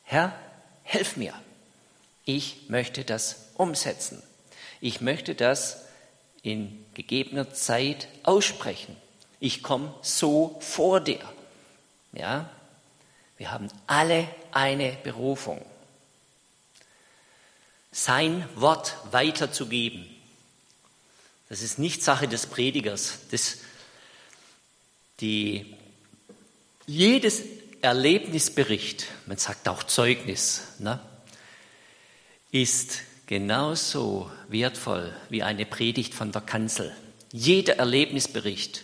Herr, 0.04 0.34
Helf 0.92 1.18
mir. 1.18 1.36
Ich 2.26 2.68
möchte 2.68 3.06
das 3.06 3.36
umsetzen. 3.54 4.24
Ich 4.82 5.02
möchte 5.02 5.36
das 5.36 5.86
in 6.42 6.84
gegebener 6.96 7.54
Zeit 7.54 8.08
aussprechen. 8.24 8.98
Ich 9.40 9.62
komme 9.62 9.94
so 10.02 10.58
vor 10.62 11.00
dir. 11.00 11.20
Ja? 12.12 12.50
Wir 13.38 13.52
haben 13.52 13.68
alle 13.86 14.28
eine 14.52 14.98
Berufung. 15.04 15.64
sein 17.92 18.50
Wort 18.56 18.98
weiterzugeben. 19.12 20.10
Das 21.50 21.62
ist 21.62 21.78
nicht 21.78 22.02
Sache 22.02 22.28
des 22.28 22.48
Predigers. 22.48 23.20
Das, 23.30 23.60
die, 25.20 25.76
jedes 26.88 27.44
Erlebnisbericht, 27.82 29.08
man 29.26 29.38
sagt 29.38 29.68
auch 29.70 29.84
Zeugnis, 29.84 30.64
ne, 30.80 31.00
ist 32.52 33.02
genauso 33.26 34.30
wertvoll 34.48 35.16
wie 35.30 35.44
eine 35.44 35.66
Predigt 35.66 36.14
von 36.14 36.32
der 36.32 36.42
Kanzel. 36.42 36.96
Jeder 37.32 37.78
Erlebnisbericht, 37.78 38.84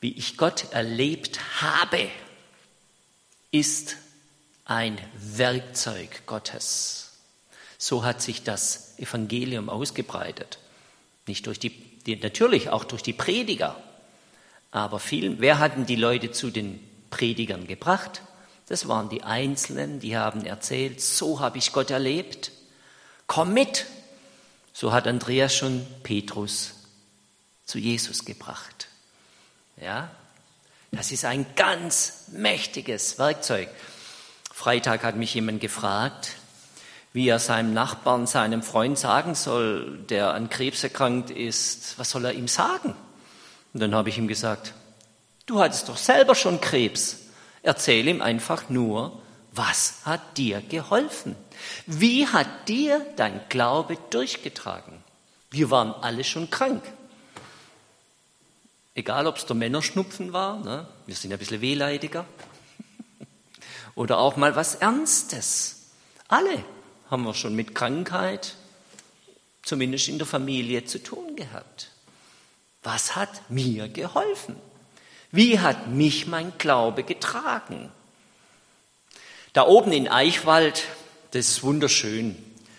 wie 0.00 0.12
ich 0.12 0.36
Gott 0.36 0.72
erlebt 0.72 1.38
habe, 1.62 2.10
ist 3.50 3.96
ein 4.64 4.98
Werkzeug 5.14 6.26
Gottes. 6.26 7.12
So 7.78 8.04
hat 8.04 8.20
sich 8.20 8.42
das 8.42 8.98
Evangelium 8.98 9.68
ausgebreitet. 9.68 10.58
Nicht 11.26 11.46
durch 11.46 11.58
die, 11.58 11.70
die 11.70 12.16
natürlich 12.16 12.70
auch 12.70 12.84
durch 12.84 13.02
die 13.02 13.12
Prediger. 13.12 13.80
Aber 14.70 14.98
viel, 14.98 15.40
wer 15.40 15.58
hatten 15.58 15.86
die 15.86 15.96
Leute 15.96 16.32
zu 16.32 16.50
den 16.50 16.80
Predigern 17.14 17.68
gebracht? 17.68 18.22
Das 18.66 18.88
waren 18.88 19.08
die 19.08 19.22
Einzelnen, 19.22 20.00
die 20.00 20.16
haben 20.16 20.44
erzählt, 20.44 21.00
so 21.00 21.38
habe 21.38 21.58
ich 21.58 21.72
Gott 21.72 21.90
erlebt. 21.90 22.50
Komm 23.28 23.54
mit. 23.54 23.86
So 24.72 24.92
hat 24.92 25.06
Andreas 25.06 25.54
schon 25.54 25.86
Petrus 26.02 26.74
zu 27.66 27.78
Jesus 27.78 28.24
gebracht. 28.24 28.88
Ja? 29.80 30.10
Das 30.90 31.12
ist 31.12 31.24
ein 31.24 31.46
ganz 31.54 32.24
mächtiges 32.32 33.16
Werkzeug. 33.20 33.68
Freitag 34.52 35.04
hat 35.04 35.14
mich 35.14 35.34
jemand 35.34 35.60
gefragt, 35.60 36.32
wie 37.12 37.28
er 37.28 37.38
seinem 37.38 37.74
Nachbarn, 37.74 38.26
seinem 38.26 38.64
Freund 38.64 38.98
sagen 38.98 39.36
soll, 39.36 39.98
der 40.08 40.34
an 40.34 40.50
Krebs 40.50 40.82
erkrankt 40.82 41.30
ist, 41.30 41.96
was 41.96 42.10
soll 42.10 42.24
er 42.24 42.32
ihm 42.32 42.48
sagen? 42.48 42.96
Und 43.72 43.80
dann 43.80 43.94
habe 43.94 44.08
ich 44.08 44.18
ihm 44.18 44.26
gesagt, 44.26 44.74
du 45.46 45.60
hattest 45.60 45.88
doch 45.88 45.96
selber 45.96 46.34
schon 46.34 46.60
Krebs. 46.60 47.18
Erzähl 47.62 48.06
ihm 48.08 48.20
einfach 48.20 48.68
nur, 48.68 49.20
was 49.52 50.04
hat 50.04 50.36
dir 50.36 50.60
geholfen? 50.60 51.36
Wie 51.86 52.26
hat 52.26 52.68
dir 52.68 53.06
dein 53.16 53.40
Glaube 53.48 53.96
durchgetragen? 54.10 55.02
Wir 55.50 55.70
waren 55.70 55.92
alle 55.92 56.24
schon 56.24 56.50
krank. 56.50 56.82
Egal, 58.94 59.26
ob 59.26 59.36
es 59.36 59.46
der 59.46 59.56
Männerschnupfen 59.56 60.32
war, 60.32 60.58
ne? 60.58 60.86
wir 61.06 61.14
sind 61.14 61.32
ein 61.32 61.38
bisschen 61.38 61.60
wehleidiger, 61.60 62.26
oder 63.94 64.18
auch 64.18 64.36
mal 64.36 64.54
was 64.56 64.76
Ernstes. 64.76 65.90
Alle 66.28 66.64
haben 67.10 67.24
wir 67.24 67.34
schon 67.34 67.54
mit 67.54 67.74
Krankheit, 67.74 68.54
zumindest 69.62 70.08
in 70.08 70.18
der 70.18 70.26
Familie, 70.26 70.84
zu 70.84 71.02
tun 71.02 71.36
gehabt. 71.36 71.90
Was 72.82 73.16
hat 73.16 73.50
mir 73.50 73.88
geholfen? 73.88 74.56
Wie 75.34 75.58
hat 75.58 75.88
mich 75.88 76.28
mein 76.28 76.52
Glaube 76.58 77.02
getragen? 77.02 77.90
Da 79.52 79.66
oben 79.66 79.90
in 79.90 80.06
Eichwald, 80.06 80.84
das 81.32 81.48
ist 81.48 81.64
wunderschön. 81.64 82.36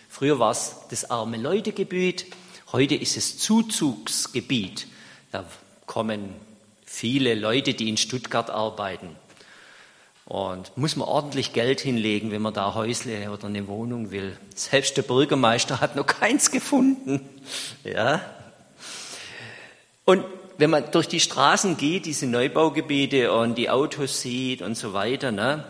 Früher 0.08 0.40
war 0.40 0.52
es 0.52 0.78
das 0.90 1.12
arme 1.12 1.36
Leutegebiet, 1.36 2.28
heute 2.72 2.96
ist 2.96 3.18
es 3.18 3.40
Zuzugsgebiet. 3.40 4.88
Da 5.34 5.44
kommen 5.86 6.34
viele 6.86 7.36
Leute, 7.36 7.74
die 7.74 7.90
in 7.90 7.98
Stuttgart 7.98 8.50
arbeiten. 8.50 9.18
Und 10.24 10.78
muss 10.78 10.96
man 10.96 11.10
ordentlich 11.10 11.52
Geld 11.52 11.82
hinlegen, 11.82 12.32
wenn 12.32 12.42
man 12.42 12.54
da 12.54 12.74
Häusle 12.74 13.32
oder 13.32 13.48
eine 13.48 13.68
Wohnung 13.68 14.12
will. 14.12 14.38
Selbst 14.56 14.96
der 14.96 15.02
Bürgermeister 15.02 15.82
hat 15.82 15.98
noch 15.98 16.08
keins 16.08 16.52
gefunden. 16.52 17.20
Ja. 17.84 18.22
Und 20.06 20.24
wenn 20.58 20.70
man 20.70 20.90
durch 20.92 21.08
die 21.08 21.20
Straßen 21.20 21.78
geht, 21.78 22.06
diese 22.06 22.28
Neubaugebiete 22.28 23.32
und 23.34 23.56
die 23.56 23.70
Autos 23.70 24.22
sieht 24.22 24.62
und 24.62 24.76
so 24.76 24.94
weiter, 24.94 25.32
ne, 25.32 25.66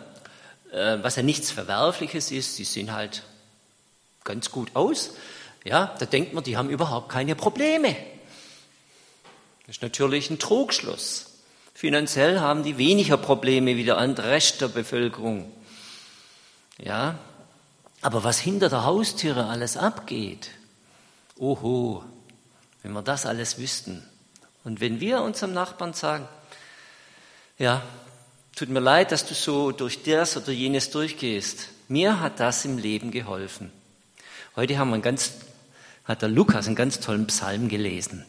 äh, 0.71 0.97
was 1.01 1.15
ja 1.15 1.23
nichts 1.23 1.51
Verwerfliches 1.51 2.31
ist, 2.31 2.57
die 2.59 2.65
sehen 2.65 2.93
halt 2.93 3.23
ganz 4.23 4.51
gut 4.51 4.75
aus. 4.75 5.11
Ja, 5.63 5.95
da 5.99 6.05
denkt 6.05 6.33
man, 6.33 6.43
die 6.43 6.57
haben 6.57 6.69
überhaupt 6.69 7.09
keine 7.09 7.35
Probleme. 7.35 7.95
Das 9.65 9.77
ist 9.77 9.81
natürlich 9.81 10.29
ein 10.29 10.37
Trugschluss. 10.37 11.27
Finanziell 11.73 12.39
haben 12.39 12.63
die 12.63 12.77
weniger 12.77 13.17
Probleme 13.17 13.75
wie 13.75 13.83
der 13.83 13.97
Rest 13.97 14.61
der 14.61 14.67
Bevölkerung. 14.67 15.51
Ja, 16.77 17.17
aber 18.01 18.23
was 18.23 18.39
hinter 18.39 18.69
der 18.69 18.85
Haustüre 18.85 19.47
alles 19.47 19.77
abgeht, 19.77 20.51
oho, 21.37 22.03
wenn 22.83 22.91
wir 22.93 23.01
das 23.01 23.25
alles 23.25 23.57
wüssten. 23.57 24.07
Und 24.65 24.81
wenn 24.81 24.99
wir 24.99 25.21
unserem 25.21 25.53
Nachbarn 25.53 25.93
sagen, 25.93 26.27
ja, 27.57 27.81
tut 28.55 28.69
mir 28.69 28.79
leid, 28.81 29.11
dass 29.11 29.25
du 29.25 29.33
so 29.33 29.71
durch 29.71 30.03
das 30.03 30.35
oder 30.35 30.51
jenes 30.51 30.89
durchgehst. 30.89 31.69
Mir 31.87 32.19
hat 32.19 32.39
das 32.39 32.65
im 32.65 32.77
Leben 32.77 33.11
geholfen. 33.11 33.71
Heute 34.55 34.77
haben 34.77 34.89
wir 34.89 34.99
ganz, 34.99 35.33
hat 36.03 36.21
der 36.21 36.29
Lukas 36.29 36.65
einen 36.65 36.75
ganz 36.75 36.99
tollen 36.99 37.27
Psalm 37.27 37.69
gelesen. 37.69 38.25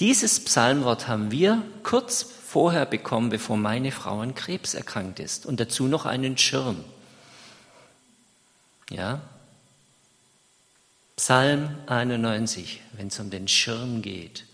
Dieses 0.00 0.42
Psalmwort 0.42 1.06
haben 1.06 1.30
wir 1.30 1.62
kurz 1.82 2.22
vorher 2.22 2.86
bekommen, 2.86 3.28
bevor 3.28 3.56
meine 3.56 3.92
Frau 3.92 4.20
an 4.20 4.34
Krebs 4.34 4.74
erkrankt 4.74 5.20
ist. 5.20 5.44
Und 5.44 5.60
dazu 5.60 5.86
noch 5.88 6.06
einen 6.06 6.38
Schirm. 6.38 6.82
Ja? 8.90 9.20
Psalm 11.16 11.76
91, 11.86 12.80
wenn 12.94 13.08
es 13.08 13.20
um 13.20 13.30
den 13.30 13.46
Schirm 13.46 14.02
geht. 14.02 14.44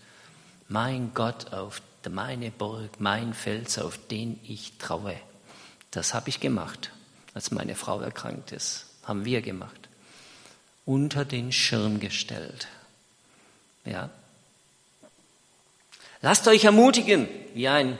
Mein 0.71 1.13
Gott, 1.13 1.53
auf 1.53 1.81
meine 2.09 2.49
Burg, 2.49 2.99
mein 2.99 3.33
Fels, 3.33 3.77
auf 3.77 3.99
den 4.07 4.39
ich 4.47 4.73
traue. 4.79 5.15
Das 5.91 6.13
habe 6.13 6.29
ich 6.29 6.39
gemacht, 6.39 6.91
als 7.33 7.51
meine 7.51 7.75
Frau 7.75 7.99
erkrankt 7.99 8.51
ist. 8.53 8.85
Haben 9.03 9.25
wir 9.25 9.41
gemacht. 9.41 9.89
Unter 10.85 11.25
den 11.25 11.51
Schirm 11.51 11.99
gestellt. 11.99 12.67
Ja, 13.83 14.09
Lasst 16.21 16.47
euch 16.47 16.65
ermutigen, 16.65 17.27
wie 17.55 17.67
ein 17.67 17.97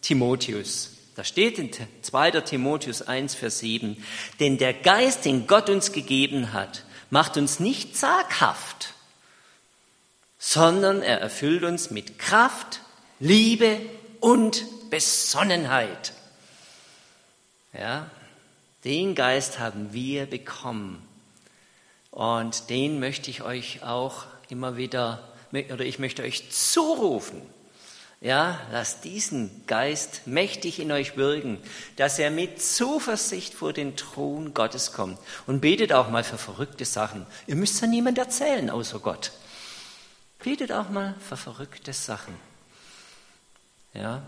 Timotheus. 0.00 0.90
Da 1.14 1.22
steht 1.22 1.58
in 1.58 1.70
2. 2.02 2.32
Timotheus 2.40 3.02
1, 3.02 3.34
Vers 3.36 3.60
7, 3.60 4.02
denn 4.40 4.58
der 4.58 4.74
Geist, 4.74 5.24
den 5.24 5.46
Gott 5.46 5.70
uns 5.70 5.92
gegeben 5.92 6.52
hat, 6.52 6.84
macht 7.10 7.36
uns 7.36 7.60
nicht 7.60 7.96
zaghaft, 7.96 8.94
sondern 10.44 11.02
er 11.02 11.20
erfüllt 11.20 11.62
uns 11.62 11.92
mit 11.92 12.18
Kraft, 12.18 12.80
Liebe 13.20 13.78
und 14.18 14.64
Besonnenheit. 14.90 16.14
Ja, 17.72 18.10
den 18.84 19.14
Geist 19.14 19.60
haben 19.60 19.92
wir 19.92 20.26
bekommen. 20.26 21.00
Und 22.10 22.70
den 22.70 22.98
möchte 22.98 23.30
ich 23.30 23.42
euch 23.42 23.84
auch 23.84 24.24
immer 24.48 24.76
wieder 24.76 25.22
oder 25.52 25.84
ich 25.84 26.00
möchte 26.00 26.24
euch 26.24 26.50
zurufen, 26.50 27.40
ja, 28.20 28.60
lasst 28.72 29.04
diesen 29.04 29.64
Geist 29.68 30.26
mächtig 30.26 30.80
in 30.80 30.90
euch 30.90 31.16
wirken, 31.16 31.58
dass 31.96 32.18
er 32.18 32.32
mit 32.32 32.60
Zuversicht 32.60 33.54
vor 33.54 33.72
den 33.72 33.96
Thron 33.96 34.54
Gottes 34.54 34.92
kommt. 34.92 35.18
Und 35.46 35.60
betet 35.60 35.92
auch 35.92 36.10
mal 36.10 36.24
für 36.24 36.38
verrückte 36.38 36.84
Sachen. 36.84 37.26
Ihr 37.46 37.56
müsst 37.56 37.80
ja 37.80 37.86
niemand 37.86 38.18
erzählen, 38.18 38.70
außer 38.70 38.98
Gott. 38.98 39.30
Betet 40.42 40.72
auch 40.72 40.88
mal 40.88 41.14
für 41.20 41.36
verrückte 41.36 41.92
Sachen. 41.92 42.34
Ja. 43.94 44.22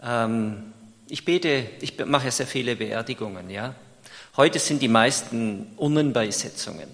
Ähm, 0.00 0.72
ich 1.08 1.24
bete, 1.24 1.66
ich 1.80 1.98
mache 2.06 2.26
ja 2.26 2.30
sehr 2.30 2.46
viele 2.46 2.76
Beerdigungen, 2.76 3.50
ja. 3.50 3.74
Heute 4.36 4.60
sind 4.60 4.82
die 4.82 4.88
meisten 4.88 5.72
Urnenbeisetzungen. 5.76 6.88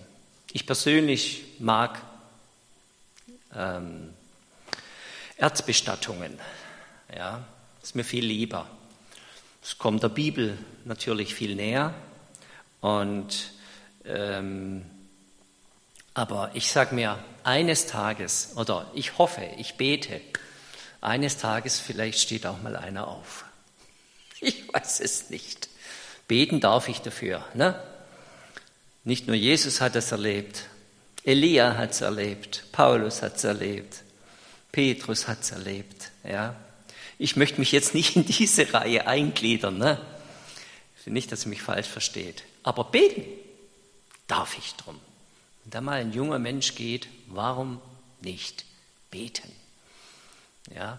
Ich 0.53 0.67
persönlich 0.67 1.45
mag 1.59 2.01
ähm, 3.55 4.15
Erzbestattungen. 5.37 6.39
Ja, 7.15 7.45
ist 7.83 7.95
mir 7.95 8.05
viel 8.05 8.25
lieber. 8.25 8.67
Es 9.63 9.77
kommt 9.77 10.03
der 10.03 10.09
Bibel 10.09 10.57
natürlich 10.87 11.35
viel 11.35 11.55
näher. 11.55 11.93
Und, 12.81 13.53
ähm, 14.07 14.87
aber 16.15 16.51
ich 16.55 16.71
sage 16.71 16.95
mir, 16.95 17.19
eines 17.45 17.87
Tages, 17.87 18.51
oder 18.57 18.91
ich 18.95 19.19
hoffe, 19.19 19.49
ich 19.57 19.75
bete, 19.75 20.21
eines 21.01 21.39
Tages 21.39 21.81
vielleicht 21.81 22.21
steht 22.21 22.47
auch 22.47 22.61
mal 22.63 22.77
einer 22.77 23.09
auf. 23.09 23.45
Ich 24.43 24.73
weiß 24.73 25.01
es 25.01 25.29
nicht. 25.29 25.69
Beten 26.27 26.61
darf 26.61 26.89
ich 26.89 27.03
dafür. 27.03 27.45
Ne? 27.53 27.79
Nicht 29.05 29.27
nur 29.27 29.37
Jesus 29.37 29.83
hat 29.83 29.97
es 29.97 30.13
erlebt, 30.13 30.65
Elia 31.25 31.77
hat 31.77 31.91
es 31.91 32.01
erlebt, 32.01 32.65
Paulus 32.73 33.21
hat 33.21 33.37
es 33.37 33.45
erlebt, 33.45 34.03
Petrus 34.73 35.29
hat 35.29 35.43
es 35.43 35.51
erlebt. 35.51 36.11
Ja. 36.25 36.57
Ich 37.19 37.37
möchte 37.37 37.59
mich 37.61 37.71
jetzt 37.73 37.93
nicht 37.93 38.17
in 38.17 38.25
diese 38.25 38.73
Reihe 38.73 39.07
eingliedern. 39.07 39.77
Ne? 39.77 40.01
Nicht, 41.05 41.33
dass 41.33 41.45
ihr 41.45 41.51
mich 41.51 41.61
falsch 41.61 41.89
versteht. 41.89 42.45
Aber 42.63 42.85
beten 42.85 43.25
darf 44.27 44.57
ich 44.57 44.75
drum. 44.77 44.99
Wenn 45.65 45.71
da 45.71 45.81
mal 45.81 46.01
ein 46.01 46.13
junger 46.13 46.39
Mensch 46.39 46.75
geht, 46.75 47.09
warum 47.27 47.81
nicht 48.21 48.65
beten? 49.11 49.51
Ja, 50.75 50.99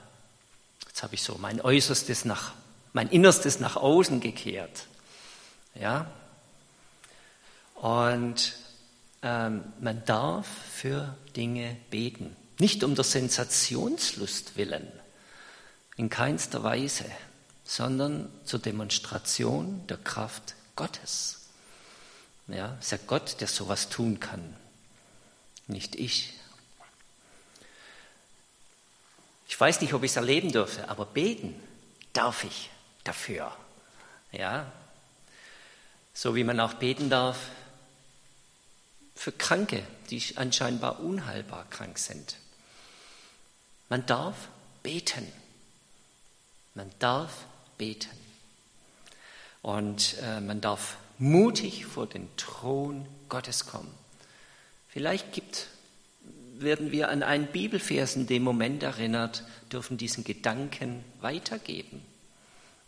jetzt 0.87 1.03
habe 1.03 1.15
ich 1.15 1.23
so 1.23 1.37
mein 1.37 1.61
Äußerstes 1.61 2.25
nach, 2.25 2.53
mein 2.93 3.09
Innerstes 3.09 3.59
nach 3.59 3.75
außen 3.75 4.19
gekehrt. 4.19 4.87
Ja, 5.75 6.11
und 7.75 8.53
ähm, 9.23 9.63
man 9.79 10.05
darf 10.05 10.47
für 10.47 11.15
Dinge 11.35 11.77
beten. 11.89 12.35
Nicht 12.59 12.83
um 12.83 12.93
der 12.93 13.03
Sensationslust 13.03 14.55
willen, 14.55 14.87
in 15.97 16.09
keinster 16.09 16.63
Weise, 16.63 17.05
sondern 17.63 18.29
zur 18.43 18.59
Demonstration 18.59 19.85
der 19.87 19.97
Kraft 19.97 20.55
Gottes. 20.75 21.40
Ja, 22.51 22.77
ist 22.79 22.91
ja 22.91 22.99
Gott, 23.07 23.39
der 23.39 23.47
sowas 23.47 23.89
tun 23.89 24.19
kann, 24.19 24.55
nicht 25.67 25.95
ich. 25.95 26.33
Ich 29.47 29.59
weiß 29.59 29.81
nicht, 29.81 29.93
ob 29.93 30.03
ich 30.03 30.11
es 30.11 30.17
erleben 30.17 30.51
dürfe, 30.51 30.89
aber 30.89 31.05
beten 31.05 31.55
darf 32.13 32.43
ich 32.43 32.69
dafür. 33.03 33.55
Ja, 34.31 34.71
so 36.13 36.35
wie 36.35 36.43
man 36.43 36.59
auch 36.59 36.73
beten 36.73 37.09
darf 37.09 37.37
für 39.15 39.31
Kranke, 39.31 39.83
die 40.09 40.21
anscheinend 40.35 40.83
unheilbar 40.83 41.65
krank 41.69 41.97
sind. 41.99 42.37
Man 43.87 44.05
darf 44.05 44.35
beten. 44.83 45.31
Man 46.73 46.89
darf 46.99 47.45
beten. 47.77 48.09
Und 49.61 50.17
äh, 50.21 50.41
man 50.41 50.59
darf 50.59 50.97
mutig 51.21 51.85
vor 51.85 52.07
den 52.07 52.27
Thron 52.35 53.05
Gottes 53.29 53.67
kommen. 53.67 53.93
Vielleicht 54.89 55.31
gibt, 55.33 55.67
werden 56.55 56.91
wir 56.91 57.09
an 57.09 57.21
einen 57.21 57.45
Bibelvers 57.45 58.15
in 58.15 58.25
dem 58.25 58.43
Moment 58.43 58.81
erinnert, 58.81 59.43
dürfen 59.71 59.97
diesen 59.97 60.23
Gedanken 60.23 61.03
weitergeben. 61.21 62.03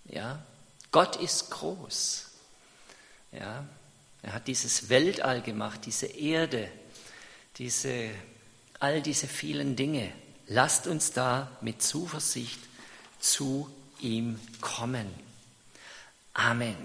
Ja, 0.06 0.44
Gott 0.92 1.16
ist 1.16 1.52
groß. 1.52 2.26
Ja, 3.32 3.66
er 4.24 4.34
hat 4.34 4.48
dieses 4.48 4.90
Weltall 4.90 5.42
gemacht, 5.42 5.82
diese 5.86 6.08
Erde, 6.08 6.70
diese, 7.58 8.10
all 8.80 9.02
diese 9.02 9.28
vielen 9.28 9.76
Dinge. 9.76 10.12
Lasst 10.48 10.88
uns 10.88 11.12
da 11.12 11.52
mit 11.62 11.84
Zuversicht 11.84 12.60
zu 13.20 13.70
ihm 14.00 14.40
kommen. 14.60 15.08
Amen. 16.34 16.76